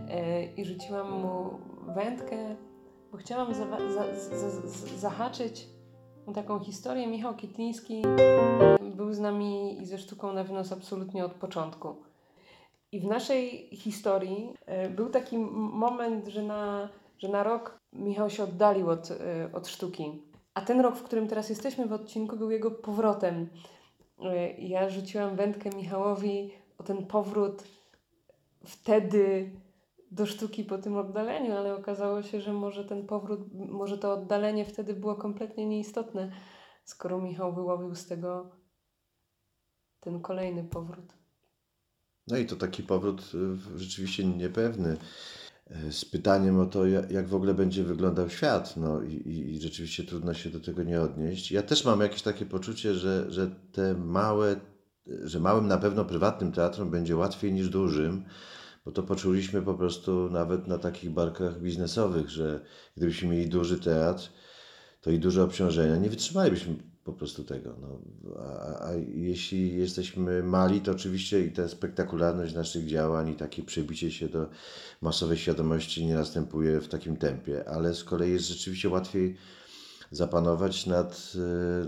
e, 0.09 0.43
i 0.45 0.65
rzuciłam 0.65 1.11
mu 1.11 1.59
wędkę, 1.95 2.55
bo 3.11 3.17
chciałam 3.17 3.53
za, 3.53 3.65
za, 3.89 4.37
za, 4.37 4.67
zahaczyć 4.97 5.69
taką 6.33 6.59
historię. 6.59 7.07
Michał 7.07 7.35
Kietliński 7.35 8.01
był 8.95 9.13
z 9.13 9.19
nami 9.19 9.81
i 9.81 9.85
ze 9.85 9.97
sztuką 9.97 10.33
na 10.33 10.43
wynos 10.43 10.71
absolutnie 10.71 11.25
od 11.25 11.33
początku. 11.33 11.95
I 12.91 12.99
w 12.99 13.05
naszej 13.05 13.69
historii 13.75 14.53
e, 14.65 14.89
był 14.89 15.09
taki 15.09 15.37
moment, 15.37 16.27
że 16.27 16.43
na, 16.43 16.89
że 17.17 17.27
na 17.27 17.43
rok 17.43 17.79
Michał 17.93 18.29
się 18.29 18.43
oddalił 18.43 18.89
od, 18.89 19.11
e, 19.11 19.49
od 19.53 19.67
sztuki. 19.67 20.28
A 20.59 20.61
ten 20.61 20.81
rok, 20.81 20.95
w 20.95 21.03
którym 21.03 21.27
teraz 21.27 21.49
jesteśmy 21.49 21.87
w 21.87 21.93
odcinku, 21.93 22.37
był 22.37 22.51
jego 22.51 22.71
powrotem. 22.71 23.49
E, 24.23 24.51
ja 24.51 24.89
rzuciłam 24.89 25.35
wędkę 25.35 25.69
Michałowi 25.69 26.51
o 26.77 26.83
ten 26.83 27.05
powrót 27.05 27.63
wtedy 28.65 29.51
do 30.11 30.25
sztuki 30.25 30.63
po 30.63 30.77
tym 30.77 30.97
oddaleniu, 30.97 31.57
ale 31.57 31.75
okazało 31.75 32.23
się, 32.23 32.41
że 32.41 32.53
może 32.53 32.85
ten 32.85 33.07
powrót, 33.07 33.39
może 33.53 33.97
to 33.97 34.13
oddalenie 34.13 34.65
wtedy 34.65 34.93
było 34.93 35.15
kompletnie 35.15 35.65
nieistotne, 35.65 36.31
skoro 36.83 37.21
Michał 37.21 37.53
wyłowił 37.53 37.95
z 37.95 38.05
tego 38.05 38.49
ten 39.99 40.21
kolejny 40.21 40.63
powrót. 40.63 41.13
No 42.27 42.37
i 42.37 42.45
to 42.45 42.55
taki 42.55 42.83
powrót 42.83 43.31
y, 43.75 43.79
rzeczywiście 43.79 44.25
niepewny. 44.25 44.97
Y, 45.71 45.91
z 45.91 46.05
pytaniem 46.05 46.59
o 46.59 46.65
to, 46.65 46.85
jak 46.87 47.27
w 47.27 47.35
ogóle 47.35 47.53
będzie 47.53 47.83
wyglądał 47.83 48.29
świat. 48.29 48.77
No 48.77 49.01
i, 49.01 49.29
i 49.55 49.61
rzeczywiście 49.61 50.03
trudno 50.03 50.33
się 50.33 50.49
do 50.49 50.59
tego 50.59 50.83
nie 50.83 51.01
odnieść. 51.01 51.51
Ja 51.51 51.63
też 51.63 51.85
mam 51.85 52.01
jakieś 52.01 52.21
takie 52.21 52.45
poczucie, 52.45 52.93
że, 52.95 53.31
że 53.31 53.51
te 53.71 53.93
małe, 53.93 54.55
że 55.23 55.39
małym 55.39 55.67
na 55.67 55.77
pewno 55.77 56.05
prywatnym 56.05 56.51
teatrom 56.51 56.91
będzie 56.91 57.15
łatwiej 57.15 57.53
niż 57.53 57.69
dużym, 57.69 58.25
bo 58.85 58.91
to 58.91 59.03
poczuliśmy 59.03 59.61
po 59.61 59.73
prostu 59.73 60.29
nawet 60.29 60.67
na 60.67 60.77
takich 60.77 61.09
barkach 61.09 61.61
biznesowych, 61.61 62.29
że 62.29 62.61
gdybyśmy 62.97 63.29
mieli 63.29 63.49
duży 63.49 63.79
teatr, 63.79 64.29
to 65.01 65.11
i 65.11 65.19
duże 65.19 65.43
obciążenia, 65.43 65.97
nie 65.97 66.09
wytrzymalibyśmy 66.09 66.75
po 67.11 67.17
prostu 67.17 67.43
tego. 67.43 67.75
No. 67.81 67.99
A, 68.39 68.85
a, 68.85 68.93
jeśli 69.15 69.77
jesteśmy 69.77 70.43
mali, 70.43 70.81
to 70.81 70.91
oczywiście 70.91 71.45
i 71.45 71.51
ta 71.51 71.67
spektakularność 71.67 72.55
naszych 72.55 72.85
działań 72.85 73.29
i 73.29 73.35
takie 73.35 73.63
przebicie 73.63 74.11
się 74.11 74.27
do 74.27 74.49
masowej 75.01 75.37
świadomości 75.37 76.05
nie 76.05 76.13
następuje 76.13 76.81
w 76.81 76.87
takim 76.87 77.17
tempie, 77.17 77.69
ale 77.69 77.95
z 77.95 78.03
kolei 78.03 78.31
jest 78.31 78.47
rzeczywiście 78.47 78.89
łatwiej 78.89 79.35
zapanować 80.11 80.85
nad, 80.85 81.33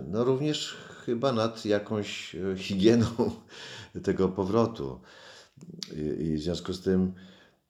no 0.07 0.23
również 0.23 0.77
chyba 1.05 1.31
nad 1.31 1.65
jakąś 1.65 2.35
higieną 2.57 3.07
tego 4.03 4.29
powrotu. 4.29 4.99
I, 6.19 6.35
w 6.35 6.41
związku 6.41 6.73
z 6.73 6.81
tym, 6.81 7.13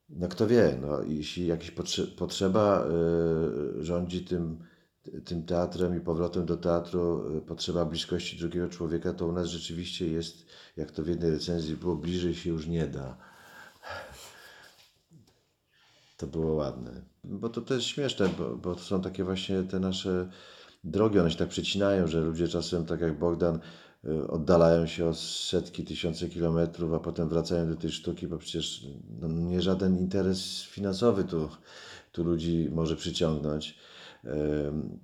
no 0.08 0.28
kto 0.28 0.46
wie, 0.46 0.78
no, 0.80 1.02
jeśli 1.02 1.46
jakaś 1.46 1.70
potrze 1.70 2.06
potrzeba 2.06 2.86
y, 3.80 3.84
rządzi 3.84 4.24
tym 4.24 4.58
tym 5.24 5.42
teatrem 5.42 5.96
i 5.96 6.00
powrotem 6.00 6.46
do 6.46 6.56
teatru 6.56 7.36
y, 7.36 7.40
potrzeba 7.40 7.84
bliskości 7.84 8.38
drugiego 8.38 8.68
człowieka, 8.68 9.12
to 9.12 9.26
u 9.26 9.32
nas 9.32 9.46
rzeczywiście 9.46 10.08
jest, 10.08 10.46
jak 10.76 10.90
to 10.90 11.02
w 11.02 11.08
jednej 11.08 11.30
recenzji 11.30 11.76
było, 11.76 11.96
bliżej 11.96 12.34
się 12.34 12.50
już 12.50 12.66
nie 12.66 12.86
da. 12.86 13.16
To 16.16 16.26
było 16.26 16.54
ładne. 16.54 16.90
Bo 17.24 17.48
to, 17.48 17.74
jest 17.74 17.86
śmieszne, 17.86 18.28
bo, 18.38 18.56
bo 18.56 18.74
to 18.74 18.80
są 18.80 19.02
takie 19.02 19.24
właśnie 19.24 19.62
te 19.62 19.80
nasze 19.80 20.28
drogi, 20.84 21.18
one 21.18 21.30
się 21.30 21.36
tak 21.36 21.48
przecinają, 21.48 22.06
że 22.06 22.20
ludzie 22.20 22.48
czasem, 22.48 22.86
tak 22.86 23.00
jak 23.00 23.18
Bogdan, 23.18 23.58
y, 24.04 24.28
oddalają 24.28 24.86
się 24.86 25.06
o 25.06 25.14
setki, 25.14 25.84
tysiące 25.84 26.28
kilometrów, 26.28 26.92
a 26.92 26.98
potem 26.98 27.28
wracają 27.28 27.68
do 27.68 27.76
tej 27.76 27.90
sztuki, 27.90 28.26
bo 28.26 28.38
przecież 28.38 28.86
no, 29.20 29.28
nie 29.28 29.62
żaden 29.62 29.98
interes 29.98 30.62
finansowy 30.62 31.24
tu, 31.24 31.48
tu 32.12 32.24
ludzi 32.24 32.68
może 32.72 32.96
przyciągnąć 32.96 33.78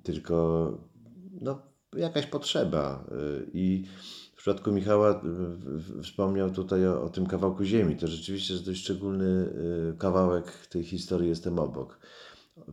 tylko 0.02 0.72
no, 1.40 1.62
jakaś 1.96 2.26
potrzeba. 2.26 3.04
Y, 3.12 3.50
I 3.52 3.84
w 4.34 4.36
przypadku 4.36 4.72
Michała 4.72 5.20
wspomniał 6.02 6.50
tutaj 6.50 6.86
o, 6.86 7.02
o, 7.02 7.08
tym 7.08 7.26
kawałku 7.26 7.64
ziemi. 7.64 7.96
To 7.96 8.06
rzeczywiście 8.06 8.54
jest 8.54 8.66
dość 8.66 8.80
szczególny 8.80 9.24
y, 9.94 9.98
kawałek 9.98 10.66
tej 10.66 10.84
historii 10.84 11.28
Jestem 11.28 11.58
obok. 11.58 12.00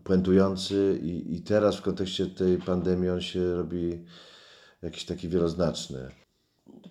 Puentujący 0.03 0.99
i, 1.03 1.35
i 1.35 1.41
teraz 1.41 1.75
w 1.75 1.81
kontekście 1.81 2.25
tej 2.25 2.57
pandemii 2.57 3.09
on 3.09 3.21
się 3.21 3.55
robi 3.55 4.05
jakiś 4.81 5.05
taki 5.05 5.29
wieloznaczny. 5.29 6.09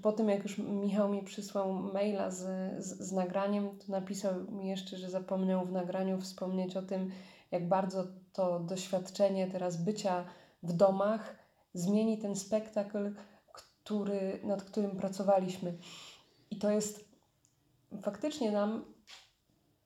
Po 0.03 0.12
tym, 0.12 0.29
jak 0.29 0.43
już 0.43 0.59
Michał 0.59 1.12
mi 1.12 1.23
przysłał 1.23 1.73
maila 1.75 2.31
z, 2.31 2.40
z, 2.85 3.09
z 3.09 3.12
nagraniem, 3.12 3.79
to 3.79 3.93
napisał 3.93 4.53
mi 4.53 4.69
jeszcze, 4.69 4.97
że 4.97 5.11
zapomniał 5.11 5.67
w 5.67 5.73
nagraniu 5.73 6.21
wspomnieć 6.21 6.77
o 6.77 6.83
tym, 6.83 7.11
jak 7.51 7.69
bardzo 7.69 8.07
to 8.35 8.61
doświadczenie 8.61 9.51
teraz 9.51 9.77
bycia 9.77 10.25
w 10.62 10.73
domach 10.73 11.37
zmieni 11.75 12.18
ten 12.18 12.37
spektakl, 12.37 13.14
który, 13.53 14.40
nad 14.44 14.62
którym 14.62 14.97
pracowaliśmy. 14.97 15.79
I 16.51 16.59
to 16.59 16.70
jest 16.70 17.05
faktycznie 18.03 18.53
nam 18.53 18.85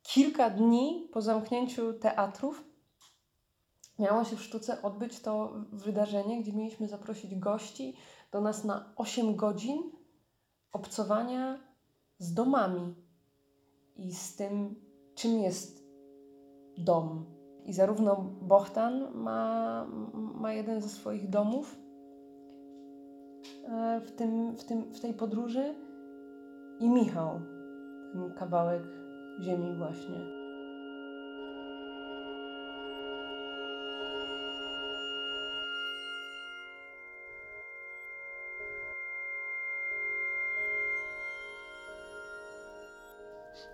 kilka 0.02 0.50
dni 0.50 1.08
po 1.12 1.22
zamknięciu 1.22 1.92
teatrów 1.92 2.64
miało 3.98 4.24
się 4.24 4.36
w 4.36 4.42
sztuce 4.42 4.82
odbyć 4.82 5.20
to 5.20 5.52
wydarzenie, 5.72 6.42
gdzie 6.42 6.52
mieliśmy 6.52 6.88
zaprosić 6.88 7.34
gości 7.34 7.96
do 8.32 8.40
nas 8.40 8.64
na 8.64 8.92
8 8.96 9.36
godzin 9.36 9.78
obcowania 10.72 11.58
z 12.18 12.34
domami 12.34 12.94
i 13.96 14.12
z 14.14 14.36
tym, 14.36 14.74
czym 15.14 15.38
jest 15.38 15.84
dom 16.78 17.37
i 17.68 17.72
zarówno 17.72 18.16
Bohtan 18.42 19.14
ma, 19.14 19.86
ma 20.14 20.52
jeden 20.52 20.80
ze 20.82 20.88
swoich 20.88 21.30
domów 21.30 21.78
e, 23.64 24.00
w, 24.00 24.12
tym, 24.12 24.56
w, 24.56 24.64
tym, 24.64 24.92
w 24.92 25.00
tej 25.00 25.14
podróży 25.14 25.74
i 26.80 26.88
Michał, 26.88 27.40
ten 28.12 28.34
kawałek 28.34 28.82
ziemi 29.40 29.76
właśnie. 29.76 30.38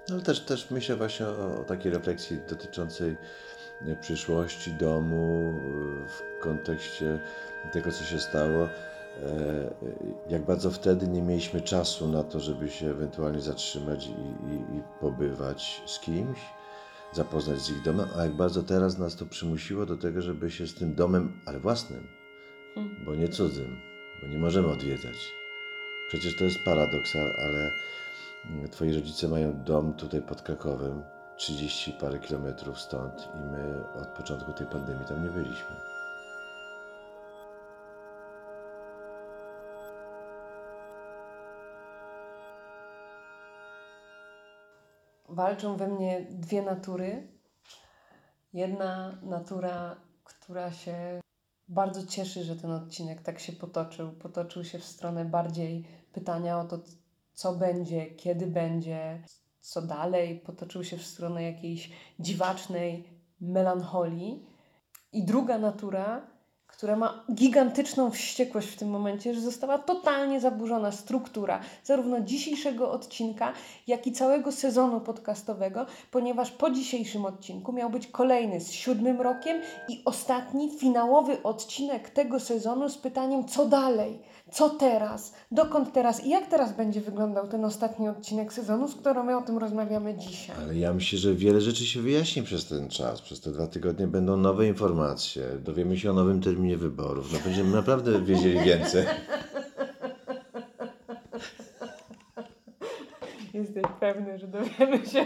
No 0.08 0.14
ale 0.14 0.22
też, 0.22 0.40
też 0.40 0.70
myślę 0.70 0.96
właśnie 0.96 1.26
o, 1.26 1.60
o 1.60 1.64
takiej 1.64 1.92
refleksji 1.92 2.38
dotyczącej 2.48 3.16
przyszłości 4.00 4.72
domu, 4.72 5.54
w 6.08 6.40
kontekście 6.40 7.18
tego, 7.72 7.92
co 7.92 8.04
się 8.04 8.18
stało. 8.20 8.68
E, 9.22 9.74
jak 10.28 10.44
bardzo 10.44 10.70
wtedy 10.70 11.08
nie 11.08 11.22
mieliśmy 11.22 11.60
czasu 11.60 12.08
na 12.08 12.22
to, 12.22 12.40
żeby 12.40 12.70
się 12.70 12.90
ewentualnie 12.90 13.40
zatrzymać 13.40 14.06
i, 14.06 14.10
i, 14.10 14.76
i 14.78 14.82
pobywać 15.00 15.82
z 15.86 15.98
kimś, 16.00 16.38
zapoznać 17.12 17.58
z 17.58 17.70
ich 17.70 17.82
domem, 17.82 18.08
a 18.16 18.22
jak 18.22 18.36
bardzo 18.36 18.62
teraz 18.62 18.98
nas 18.98 19.16
to 19.16 19.26
przymusiło 19.26 19.86
do 19.86 19.96
tego, 19.96 20.22
żeby 20.22 20.50
się 20.50 20.66
z 20.66 20.74
tym 20.74 20.94
domem, 20.94 21.40
ale 21.46 21.60
własnym, 21.60 22.08
bo 23.04 23.14
nie 23.14 23.28
cudzym, 23.28 23.80
bo 24.22 24.28
nie 24.28 24.38
możemy 24.38 24.68
odwiedzać. 24.68 25.16
Przecież 26.08 26.36
to 26.36 26.44
jest 26.44 26.58
paradoks, 26.64 27.16
ale 27.16 27.70
twoi 28.70 28.92
rodzice 28.92 29.28
mają 29.28 29.62
dom 29.64 29.94
tutaj 29.94 30.22
pod 30.22 30.42
Krakowem, 30.42 31.02
30 31.36 31.92
parę 31.92 32.18
kilometrów 32.18 32.80
stąd 32.80 33.28
i 33.34 33.38
my 33.38 33.84
od 34.02 34.08
początku 34.08 34.52
tej 34.52 34.66
pandemii 34.66 35.06
tam 35.06 35.24
nie 35.24 35.30
byliśmy. 35.30 35.94
Walczą 45.28 45.76
we 45.76 45.88
mnie 45.88 46.26
dwie 46.30 46.62
natury. 46.62 47.28
Jedna 48.52 49.18
natura, 49.22 49.96
która 50.24 50.72
się 50.72 51.20
bardzo 51.68 52.06
cieszy, 52.06 52.44
że 52.44 52.56
ten 52.56 52.70
odcinek 52.70 53.22
tak 53.22 53.38
się 53.38 53.52
potoczył. 53.52 54.12
Potoczył 54.12 54.64
się 54.64 54.78
w 54.78 54.84
stronę 54.84 55.24
bardziej 55.24 55.84
pytania 56.12 56.60
o 56.60 56.64
to, 56.64 56.78
co 57.34 57.54
będzie, 57.54 58.06
kiedy 58.06 58.46
będzie, 58.46 59.22
co 59.64 59.82
dalej, 59.82 60.40
potoczył 60.40 60.84
się 60.84 60.96
w 60.96 61.06
stronę 61.06 61.42
jakiejś 61.42 61.90
dziwacznej 62.18 63.04
melancholii. 63.40 64.46
I 65.12 65.24
druga 65.24 65.58
natura, 65.58 66.26
która 66.76 66.96
ma 66.96 67.24
gigantyczną 67.34 68.10
wściekłość 68.10 68.68
w 68.68 68.76
tym 68.76 68.90
momencie, 68.90 69.34
że 69.34 69.40
została 69.40 69.78
totalnie 69.78 70.40
zaburzona 70.40 70.92
struktura 70.92 71.60
zarówno 71.84 72.20
dzisiejszego 72.20 72.90
odcinka, 72.90 73.52
jak 73.86 74.06
i 74.06 74.12
całego 74.12 74.52
sezonu 74.52 75.00
podcastowego, 75.00 75.86
ponieważ 76.10 76.50
po 76.50 76.70
dzisiejszym 76.70 77.24
odcinku 77.24 77.72
miał 77.72 77.90
być 77.90 78.06
kolejny 78.06 78.60
z 78.60 78.70
siódmym 78.70 79.20
rokiem 79.20 79.60
i 79.88 80.02
ostatni, 80.04 80.70
finałowy 80.78 81.42
odcinek 81.42 82.10
tego 82.10 82.40
sezonu 82.40 82.88
z 82.88 82.98
pytaniem, 82.98 83.48
co 83.48 83.66
dalej, 83.66 84.18
co 84.52 84.70
teraz, 84.70 85.32
dokąd 85.50 85.92
teraz 85.92 86.24
i 86.24 86.28
jak 86.28 86.46
teraz 86.46 86.76
będzie 86.76 87.00
wyglądał 87.00 87.48
ten 87.48 87.64
ostatni 87.64 88.08
odcinek 88.08 88.52
sezonu, 88.52 88.88
z 88.88 88.94
którą 88.94 89.24
my 89.24 89.36
o 89.36 89.42
tym 89.42 89.58
rozmawiamy 89.58 90.14
dzisiaj. 90.14 90.56
Ale 90.62 90.76
ja 90.76 90.92
myślę, 90.92 91.18
że 91.18 91.34
wiele 91.34 91.60
rzeczy 91.60 91.86
się 91.86 92.00
wyjaśni 92.00 92.42
przez 92.42 92.66
ten 92.66 92.88
czas. 92.88 93.20
Przez 93.20 93.40
te 93.40 93.52
dwa 93.52 93.66
tygodnie 93.66 94.06
będą 94.06 94.36
nowe 94.36 94.66
informacje. 94.66 95.44
Dowiemy 95.64 95.98
się 95.98 96.10
o 96.10 96.14
nowym 96.14 96.40
terminie 96.40 96.63
wyborów. 96.72 97.32
No 97.32 97.38
będziemy 97.44 97.76
naprawdę 97.76 98.22
wiedzieli 98.22 98.60
więcej. 98.60 99.06
Jesteś 103.54 103.84
pewny, 104.00 104.38
że 104.38 104.46
dowiemy 104.46 105.06
się 105.06 105.24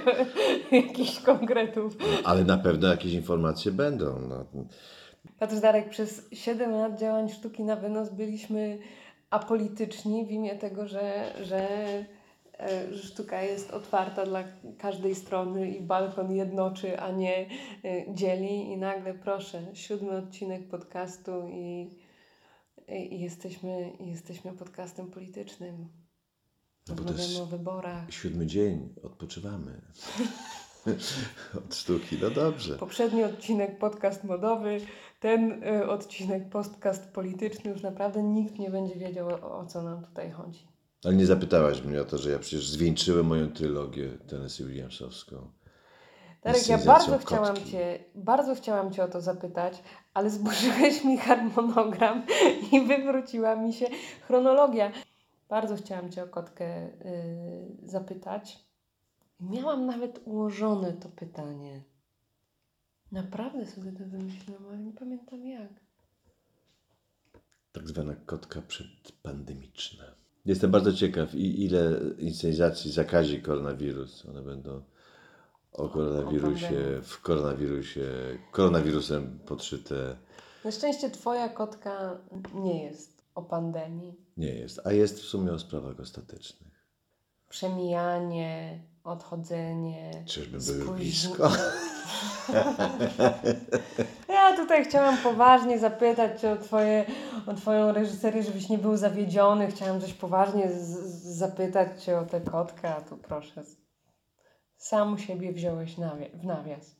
jakichś 0.86 1.20
konkretów. 1.20 1.96
Ale 2.24 2.44
na 2.44 2.58
pewno 2.58 2.88
jakieś 2.88 3.12
informacje 3.12 3.72
będą. 3.72 4.20
No. 4.28 4.44
Patrz 5.38 5.60
Darek, 5.60 5.88
przez 5.88 6.28
7 6.32 6.70
lat 6.70 6.98
działań 7.00 7.28
sztuki 7.28 7.64
na 7.64 7.76
wynos 7.76 8.10
byliśmy 8.10 8.78
apolityczni 9.30 10.26
w 10.26 10.30
imię 10.30 10.56
tego, 10.56 10.86
że, 10.86 11.32
że, 11.42 11.68
że 12.90 13.02
sztuka 13.02 13.42
jest 13.42 13.70
otwarta 13.70 14.26
dla 14.26 14.44
każdej 14.78 15.14
strony 15.14 15.70
i 15.70 15.80
balkon 15.80 16.32
jednoczy, 16.32 17.00
a 17.00 17.10
nie 17.10 17.46
e, 17.84 18.14
dzieli. 18.14 18.70
I 18.70 18.76
nagle 18.76 19.14
proszę, 19.14 19.62
siódmy 19.74 20.10
odcinek 20.10 20.68
podcastu 20.68 21.48
i, 21.48 21.90
i, 22.88 23.20
jesteśmy, 23.20 23.92
jesteśmy 24.00 24.52
podcastem 24.52 25.10
politycznym. 25.10 25.88
No 26.88 26.94
Rozmawiamy 26.94 27.42
o 27.42 27.46
wyborach. 27.46 28.12
Siódmy 28.12 28.46
dzień, 28.46 28.94
odpoczywamy. 29.02 29.80
Od 31.66 31.74
sztuki, 31.74 32.16
no 32.22 32.30
dobrze. 32.30 32.76
Poprzedni 32.76 33.24
odcinek 33.24 33.78
podcast 33.78 34.24
modowy, 34.24 34.80
ten 35.20 35.62
y, 35.62 35.88
odcinek 35.88 36.48
podcast 36.48 37.12
polityczny, 37.12 37.70
już 37.70 37.82
naprawdę 37.82 38.22
nikt 38.22 38.58
nie 38.58 38.70
będzie 38.70 38.94
wiedział 38.94 39.28
o, 39.28 39.58
o 39.58 39.66
co 39.66 39.82
nam 39.82 40.04
tutaj 40.04 40.30
chodzi. 40.30 40.77
Ale 41.04 41.14
nie 41.14 41.26
zapytałaś 41.26 41.82
mnie 41.82 42.00
o 42.00 42.04
to, 42.04 42.18
że 42.18 42.30
ja 42.30 42.38
przecież 42.38 42.68
zwieńczyłem 42.68 43.26
moją 43.26 43.52
trylogię 43.52 44.10
Tennessee 44.10 44.64
Williamsowską. 44.64 45.50
Darek, 46.42 46.68
ja 46.68 46.78
bardzo 46.78 47.18
chciałam, 47.18 47.56
cię, 47.56 48.04
bardzo 48.14 48.54
chciałam 48.54 48.92
Cię 48.92 49.04
o 49.04 49.08
to 49.08 49.20
zapytać, 49.20 49.82
ale 50.14 50.30
zburzyłeś 50.30 51.04
mi 51.04 51.18
harmonogram 51.18 52.26
i 52.72 52.80
wywróciła 52.80 53.56
mi 53.56 53.72
się 53.72 53.86
chronologia. 54.26 54.92
Bardzo 55.48 55.76
chciałam 55.76 56.10
Cię 56.10 56.24
o 56.24 56.26
kotkę 56.26 56.86
y, 56.86 56.90
zapytać. 57.84 58.64
Miałam 59.40 59.86
nawet 59.86 60.20
ułożone 60.24 60.92
to 60.92 61.08
pytanie. 61.08 61.82
Naprawdę 63.12 63.66
sobie 63.66 63.92
to 63.92 64.04
wymyśliłam, 64.04 64.66
ale 64.66 64.78
nie 64.78 64.92
pamiętam 64.92 65.46
jak. 65.46 65.70
Tak 67.72 67.88
zwana 67.88 68.14
kotka 68.14 68.62
przedpandemiczna. 68.62 70.04
Jestem 70.48 70.70
bardzo 70.70 70.92
ciekaw, 70.92 71.34
i 71.34 71.64
ile 71.64 72.00
inscenizacji 72.18 72.92
zakazi 72.92 73.42
koronawirus. 73.42 74.26
One 74.26 74.42
będą 74.42 74.82
o 75.72 75.88
koronawirusie, 75.88 77.00
w 77.02 77.22
koronawirusie, 77.22 78.04
koronawirusem 78.52 79.38
podszyte. 79.46 80.16
Na 80.64 80.70
szczęście 80.70 81.10
Twoja 81.10 81.48
kotka 81.48 82.18
nie 82.54 82.84
jest 82.84 83.22
o 83.34 83.42
pandemii. 83.42 84.14
Nie 84.36 84.54
jest, 84.54 84.80
a 84.84 84.92
jest 84.92 85.20
w 85.20 85.24
sumie 85.24 85.52
o 85.52 85.58
sprawach 85.58 86.00
ostatecznych. 86.00 86.86
Przemijanie, 87.48 88.82
odchodzenie. 89.08 90.24
Czyżby 90.26 90.58
były 90.84 90.96
blisko? 90.96 91.50
Ja 94.28 94.56
tutaj 94.56 94.84
chciałam 94.84 95.18
poważnie 95.18 95.78
zapytać 95.78 96.40
Cię 96.40 96.52
o, 96.52 96.56
twoje, 96.56 97.06
o 97.46 97.54
Twoją 97.54 97.92
reżyserię, 97.92 98.42
żebyś 98.42 98.68
nie 98.68 98.78
był 98.78 98.96
zawiedziony. 98.96 99.70
Chciałam 99.70 100.00
coś 100.00 100.12
poważnie 100.14 100.70
zapytać 101.22 102.04
Cię 102.04 102.18
o 102.18 102.26
tę 102.26 102.40
kotkę, 102.40 102.94
a 102.94 103.00
tu 103.00 103.16
proszę. 103.16 103.64
Sam 104.76 105.18
siebie 105.18 105.52
wziąłeś 105.52 105.98
nawi- 105.98 106.30
w 106.40 106.44
nawias. 106.44 106.96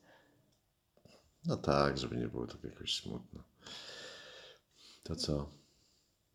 No 1.45 1.57
tak, 1.57 1.97
żeby 1.97 2.17
nie 2.17 2.27
było 2.27 2.47
tak 2.47 2.63
jakoś 2.63 2.95
smutno. 3.01 3.43
To 5.03 5.15
co? 5.15 5.49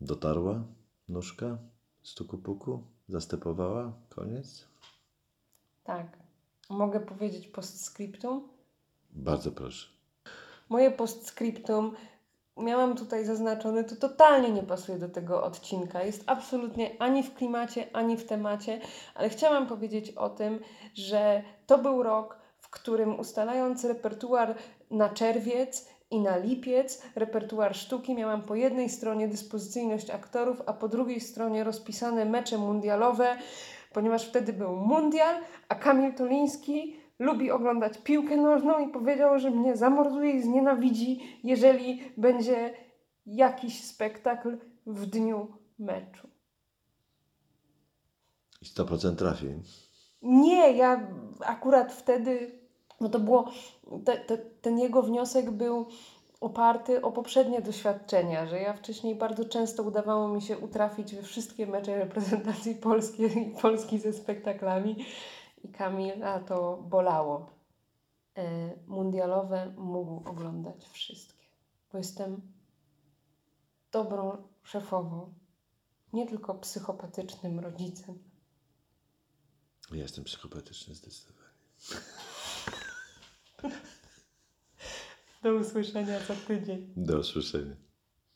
Dotarła 0.01 0.63
nóżka? 1.09 1.57
Stuku 2.03 2.37
puku? 2.37 2.83
Zastepowała? 3.09 3.93
Koniec? 4.09 4.67
Tak. 5.85 6.05
Mogę 6.69 6.99
powiedzieć 6.99 7.47
postscriptum? 7.47 8.47
Bardzo 9.11 9.51
proszę. 9.51 9.87
Moje 10.69 10.91
postscriptum 10.91 11.95
miałam 12.57 12.95
tutaj 12.95 13.25
zaznaczone, 13.25 13.83
to 13.83 13.95
totalnie 13.95 14.51
nie 14.51 14.63
pasuje 14.63 14.97
do 14.97 15.09
tego 15.09 15.43
odcinka. 15.43 16.03
Jest 16.03 16.23
absolutnie 16.25 16.91
ani 16.99 17.23
w 17.23 17.33
klimacie, 17.33 17.87
ani 17.93 18.17
w 18.17 18.25
temacie, 18.25 18.81
ale 19.15 19.29
chciałam 19.29 19.67
powiedzieć 19.67 20.11
o 20.11 20.29
tym, 20.29 20.59
że 20.93 21.43
to 21.67 21.77
był 21.77 22.03
rok, 22.03 22.37
w 22.57 22.69
którym 22.69 23.19
ustalając 23.19 23.85
repertuar 23.85 24.55
na 24.91 25.09
czerwiec 25.09 25.89
i 26.11 26.19
na 26.19 26.37
lipiec, 26.37 27.03
repertuar 27.15 27.75
sztuki, 27.75 28.15
miałam 28.15 28.41
po 28.41 28.55
jednej 28.55 28.89
stronie 28.89 29.27
dyspozycyjność 29.27 30.09
aktorów, 30.09 30.61
a 30.65 30.73
po 30.73 30.87
drugiej 30.87 31.19
stronie 31.19 31.63
rozpisane 31.63 32.25
mecze 32.25 32.57
mundialowe, 32.57 33.37
ponieważ 33.95 34.25
wtedy 34.25 34.53
był 34.53 34.75
mundial, 34.75 35.35
a 35.69 35.75
Kamil 35.75 36.13
Toliński 36.13 36.95
lubi 37.19 37.51
oglądać 37.51 37.97
piłkę 37.97 38.37
nożną 38.37 38.79
i 38.79 38.91
powiedział, 38.91 39.39
że 39.39 39.51
mnie 39.51 39.77
zamorduje 39.77 40.31
i 40.31 40.41
znienawidzi, 40.41 41.39
jeżeli 41.43 42.01
będzie 42.17 42.73
jakiś 43.25 43.83
spektakl 43.83 44.57
w 44.85 45.05
dniu 45.05 45.47
meczu. 45.79 46.29
I 48.61 48.65
100% 48.65 49.15
trafi. 49.15 49.47
Nie, 50.21 50.71
ja 50.71 51.07
akurat 51.39 51.93
wtedy, 51.93 52.59
no 53.01 53.09
to 53.09 53.19
było, 53.19 53.51
te, 54.05 54.17
te, 54.17 54.37
ten 54.37 54.79
jego 54.79 55.01
wniosek 55.01 55.51
był 55.51 55.87
oparty 56.41 57.01
o 57.01 57.11
poprzednie 57.11 57.61
doświadczenia, 57.61 58.47
że 58.47 58.59
ja 58.59 58.73
wcześniej 58.73 59.15
bardzo 59.15 59.45
często 59.45 59.83
udawało 59.83 60.27
mi 60.27 60.41
się 60.41 60.57
utrafić 60.57 61.15
we 61.15 61.23
wszystkie 61.23 61.67
mecze 61.67 61.97
reprezentacji 61.97 62.75
polskiej 62.89 63.37
i 63.37 63.55
Polski 63.61 63.99
ze 63.99 64.13
spektaklami 64.13 65.05
i 65.63 65.69
Kamila 65.69 66.39
to 66.39 66.77
bolało. 66.77 67.55
E, 68.37 68.73
mundialowe 68.87 69.73
mógł 69.77 70.29
oglądać 70.29 70.85
wszystkie, 70.85 71.45
bo 71.91 71.97
jestem 71.97 72.41
dobrą 73.91 74.47
szefową, 74.63 75.33
nie 76.13 76.27
tylko 76.27 76.55
psychopatycznym 76.55 77.59
rodzicem. 77.59 78.19
Ja 79.91 80.01
jestem 80.01 80.23
psychopatyczny 80.23 80.95
zdecydowanie. 80.95 81.45
Do 85.45 85.55
usłyszenia 85.55 86.19
za 86.19 86.35
tydzień. 86.35 86.93
Do 86.97 87.19
usłyszenia. 87.19 87.75